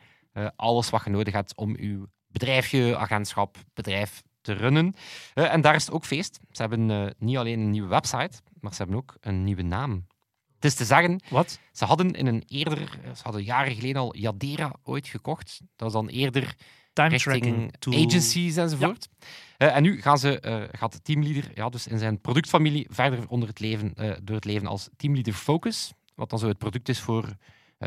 alles 0.57 0.90
wat 0.90 1.05
je 1.05 1.11
nodig 1.11 1.33
hebt 1.35 1.57
om 1.57 1.77
je 1.81 2.09
bedrijfje, 2.27 2.96
agentschap, 2.96 3.57
bedrijf 3.75 4.22
te 4.40 4.53
runnen. 4.53 4.94
En 5.35 5.61
daar 5.61 5.75
is 5.75 5.85
het 5.85 5.94
ook 5.94 6.05
feest. 6.05 6.40
Ze 6.51 6.61
hebben 6.62 7.14
niet 7.18 7.37
alleen 7.37 7.61
een 7.61 7.70
nieuwe 7.70 7.88
website, 7.88 8.40
maar 8.61 8.75
ze 8.75 8.83
hebben 8.83 8.96
ook 8.96 9.16
een 9.20 9.44
nieuwe 9.44 9.62
naam. 9.62 10.07
Het 10.55 10.64
is 10.64 10.75
te 10.75 10.85
zeggen, 10.85 11.20
Wat? 11.31 11.59
ze 11.72 11.85
hadden 11.85 12.11
in 12.12 12.27
een 12.27 12.42
eerder, 12.46 12.98
ze 13.16 13.22
hadden 13.22 13.42
jaren 13.44 13.75
geleden 13.75 14.01
al 14.01 14.16
Yadera 14.16 14.72
ooit 14.83 15.07
gekocht. 15.07 15.59
Dat 15.77 15.92
was 15.92 15.92
dan 15.92 16.09
eerder 16.09 16.55
Time 16.92 17.18
tracking 17.18 17.74
tool. 17.78 18.07
agencies 18.07 18.57
enzovoort. 18.57 19.09
Eh, 19.57 19.76
en 19.76 19.83
nu 19.83 20.00
gaan 20.02 20.18
ze, 20.18 20.40
eh, 20.40 20.62
gaat 20.72 20.92
de 20.92 21.02
teamleader 21.02 21.50
ja, 21.55 21.68
dus 21.68 21.87
in 21.87 21.98
zijn 21.98 22.20
productfamilie 22.20 22.87
verder 22.90 23.28
onder 23.28 23.48
het 23.48 23.61
leven, 23.61 23.94
eh, 23.94 24.16
door 24.22 24.37
het 24.37 24.44
leven 24.44 24.66
als 24.66 24.88
teamleader 24.96 25.33
Focus. 25.33 25.92
Wat 26.14 26.31
dan 26.31 26.38
zo 26.38 26.48
het 26.48 26.59
product 26.59 26.88
is 26.88 27.00
voor 27.00 27.37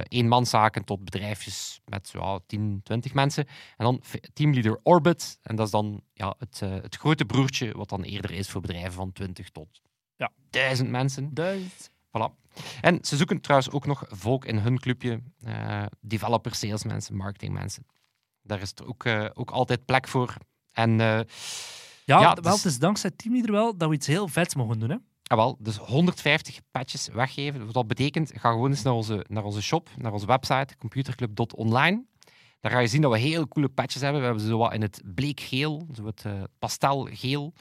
eenmanszaken 0.07 0.83
tot 0.83 1.03
bedrijfjes 1.03 1.81
met 1.85 2.09
ja, 2.13 2.39
10, 2.47 2.79
20 2.83 3.13
mensen. 3.13 3.47
En 3.77 3.85
dan 3.85 4.01
teamleader 4.33 4.79
Orbit. 4.83 5.39
En 5.41 5.55
dat 5.55 5.65
is 5.65 5.71
dan 5.71 6.01
ja, 6.13 6.35
het, 6.37 6.59
het 6.59 6.95
grote 6.95 7.25
broertje 7.25 7.71
wat 7.71 7.89
dan 7.89 8.03
eerder 8.03 8.31
is 8.31 8.49
voor 8.49 8.61
bedrijven 8.61 8.91
van 8.91 9.11
20 9.11 9.49
tot 9.49 9.81
Ja. 10.15 10.31
1000 10.49 10.89
mensen. 10.89 11.33
Duizend. 11.33 11.89
Voilà. 12.07 12.33
En 12.81 12.97
ze 13.01 13.17
zoeken 13.17 13.41
trouwens 13.41 13.71
ook 13.71 13.85
nog 13.85 14.03
volk 14.07 14.45
in 14.45 14.57
hun 14.57 14.79
clubje. 14.79 15.21
eh 15.43 15.85
developers, 16.01 16.59
salesmensen, 16.59 17.15
marketingmensen. 17.15 17.85
Daar 18.45 18.61
is 18.61 18.71
er 18.75 18.87
ook, 18.87 19.05
eh, 19.05 19.25
ook 19.33 19.51
altijd 19.51 19.85
plek 19.85 20.07
voor. 20.07 20.35
En 20.71 20.91
eh, 20.91 21.19
Ja, 22.05 22.19
Ja, 22.19 22.33
wel, 22.33 22.41
dus- 22.41 22.63
het 22.63 22.71
is 22.71 22.79
dankzij 22.79 23.11
teamleader 23.15 23.51
wel 23.51 23.77
dat 23.77 23.89
we 23.89 23.95
iets 23.95 24.07
heel 24.07 24.27
vets 24.27 24.55
mogen 24.55 24.79
doen. 24.79 24.89
Hè? 24.89 24.95
ah, 25.27 25.37
wel, 25.37 25.57
dus 25.59 25.77
150 25.77 26.59
patches 26.71 27.07
weggeven. 27.07 27.65
Wat 27.65 27.73
dat 27.73 27.87
betekent, 27.87 28.31
ga 28.35 28.51
gewoon 28.51 28.69
eens 28.69 28.81
naar 28.81 28.93
onze, 28.93 29.25
naar 29.27 29.43
onze 29.43 29.61
shop, 29.61 29.89
naar 29.97 30.13
onze 30.13 30.25
website, 30.25 30.77
computerclub.online. 30.77 32.05
Daar 32.59 32.71
ga 32.71 32.79
je 32.79 32.87
zien 32.87 33.01
dat 33.01 33.11
we 33.11 33.17
heel 33.17 33.47
coole 33.47 33.69
patches 33.69 34.01
hebben. 34.01 34.19
We 34.19 34.25
hebben 34.25 34.43
ze 34.43 34.49
zo 34.49 34.57
wat 34.57 34.73
in 34.73 34.81
het 34.81 35.01
bleekgeel, 35.15 35.87
zo 35.93 36.05
het 36.05 36.25
eh, 36.25 36.43
pastelgeel. 36.59 37.53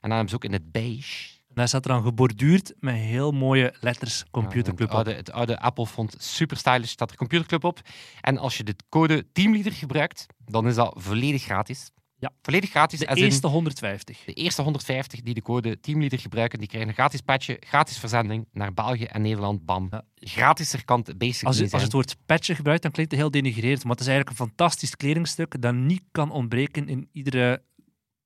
En 0.00 0.08
dan 0.08 0.10
hebben 0.10 0.28
ze 0.28 0.34
ook 0.34 0.44
in 0.44 0.52
het 0.52 0.72
beige. 0.72 1.38
En 1.50 1.56
daar 1.56 1.68
staat 1.68 1.84
er 1.84 1.90
dan 1.90 2.02
geborduurd 2.02 2.74
met 2.78 2.94
heel 2.94 3.32
mooie 3.32 3.74
letters 3.80 4.24
Computerclub 4.30 4.90
Ja, 4.90 4.98
op. 4.98 5.06
het, 5.06 5.06
oude, 5.06 5.12
het 5.14 5.32
oude 5.32 5.60
Apple-font, 5.60 6.14
super 6.18 6.56
stylish, 6.56 6.90
staat 6.90 7.10
er 7.10 7.16
Computerclub 7.16 7.64
op. 7.64 7.80
En 8.20 8.38
als 8.38 8.56
je 8.56 8.64
de 8.64 8.76
code 8.88 9.26
Teamleader 9.32 9.72
gebruikt, 9.72 10.26
dan 10.44 10.66
is 10.66 10.74
dat 10.74 10.94
volledig 10.96 11.42
gratis. 11.42 11.90
Ja. 12.20 12.32
Volledig 12.42 12.70
gratis. 12.70 12.98
De 12.98 13.06
in 13.06 13.16
eerste 13.16 13.46
150. 13.46 14.24
de 14.24 14.32
eerste 14.32 14.62
150 14.62 15.20
die 15.20 15.34
de 15.34 15.42
code 15.42 15.80
Teamleader 15.80 16.18
gebruiken, 16.18 16.58
die 16.58 16.68
krijgen 16.68 16.88
een 16.88 16.94
gratis 16.94 17.20
patchje, 17.20 17.56
gratis 17.60 17.98
verzending 17.98 18.46
naar 18.52 18.74
België 18.74 19.04
en 19.04 19.22
Nederland. 19.22 19.64
Bam. 19.64 19.88
Ja. 19.90 20.02
Gratiser 20.14 20.84
kan 20.84 21.02
het 21.04 21.18
basically 21.18 21.46
Als 21.46 21.58
je, 21.58 21.70
als 21.70 21.82
het 21.82 21.92
woord 21.92 22.16
patchen 22.26 22.56
gebruikt, 22.56 22.82
dan 22.82 22.90
klinkt 22.90 23.12
het 23.12 23.20
heel 23.20 23.30
denigrerend. 23.30 23.82
Maar 23.82 23.92
het 23.92 24.00
is 24.00 24.06
eigenlijk 24.06 24.38
een 24.38 24.46
fantastisch 24.46 24.96
kledingstuk 24.96 25.62
dat 25.62 25.74
niet 25.74 26.02
kan 26.10 26.30
ontbreken 26.30 26.88
in 26.88 27.08
iedere 27.12 27.62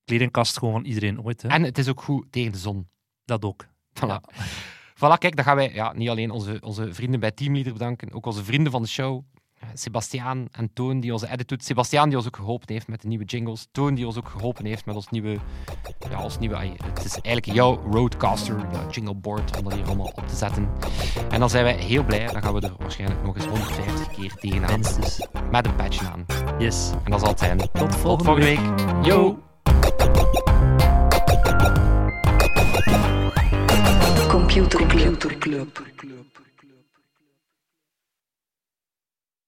kledingkast 0.05 0.59
gewoon 0.59 0.75
van 0.75 0.85
iedereen 0.85 1.23
ooit. 1.23 1.43
Hè? 1.43 1.49
En 1.49 1.63
het 1.63 1.79
is 1.79 1.89
ook 1.89 2.03
goed 2.03 2.27
tegen 2.33 2.53
de 2.53 2.59
zon. 2.59 2.89
Dat 3.25 3.45
ook. 3.45 3.67
Voilà. 3.95 4.21
Voilà, 4.95 5.19
kijk, 5.19 5.37
dan 5.37 5.45
gaan 5.45 5.57
wij 5.57 5.73
ja, 5.73 5.93
niet 5.93 6.09
alleen 6.09 6.31
onze, 6.31 6.59
onze 6.61 6.95
vrienden 6.95 7.21
bij 7.21 7.31
Teamleader 7.31 7.73
bedanken, 7.73 8.13
ook 8.13 8.27
onze 8.27 8.45
vrienden 8.45 8.73
van 8.73 8.83
de 8.83 8.89
show. 8.89 9.23
Eh, 9.55 9.69
Sebastiaan 9.75 10.49
en 10.53 10.73
Toon, 10.73 11.01
die 11.01 11.13
onze 11.13 11.31
edit 11.31 11.49
doet. 11.49 11.65
Sebastiaan, 11.65 12.09
die 12.09 12.17
ons 12.17 12.27
ook 12.27 12.37
geholpen 12.37 12.73
heeft 12.73 12.89
met 12.89 13.01
de 13.03 13.09
nieuwe 13.09 13.25
jingles. 13.25 13.69
Toon, 13.73 13.95
die 13.95 14.07
ons 14.07 14.17
ook 14.17 14.29
geholpen 14.29 14.65
heeft 14.65 14.87
met 14.87 14.95
ons 14.95 15.09
nieuwe... 15.09 15.39
Ja, 16.11 16.23
ons 16.23 16.39
nieuwe 16.39 16.57
het 16.57 17.05
is 17.05 17.13
eigenlijk 17.21 17.57
jouw 17.57 17.91
Roadcaster, 17.91 18.67
jouw 18.73 18.91
jingleboard, 18.91 19.57
om 19.57 19.65
dat 19.65 19.73
hier 19.73 19.87
allemaal 19.87 20.13
op 20.15 20.29
te 20.29 20.37
zetten. 20.37 20.69
En 21.31 21.41
dan 21.41 21.51
zijn 21.51 21.65
wij 21.65 21.77
heel 21.77 22.05
blij. 22.05 22.27
Dan 22.27 22.43
gaan 22.43 22.55
we 22.55 22.61
er 22.61 22.75
waarschijnlijk 22.79 23.23
nog 23.23 23.37
eens 23.37 23.47
150 23.47 24.09
keer 24.09 24.35
tegenaan. 24.35 24.73
Minstens. 24.73 25.27
Met 25.51 25.67
een 25.67 25.77
patch 25.77 26.05
aan. 26.05 26.27
Yes. 26.59 26.91
En 27.05 27.11
dat 27.11 27.21
zal 27.21 27.29
het 27.29 27.39
zijn. 27.39 27.59
Tot 27.59 27.71
volgende, 27.73 27.97
Tot 27.97 28.25
volgende 28.25 28.47
week. 28.47 29.07
Yo! 29.07 29.39
Computer 34.55 35.37
Club. 35.41 36.14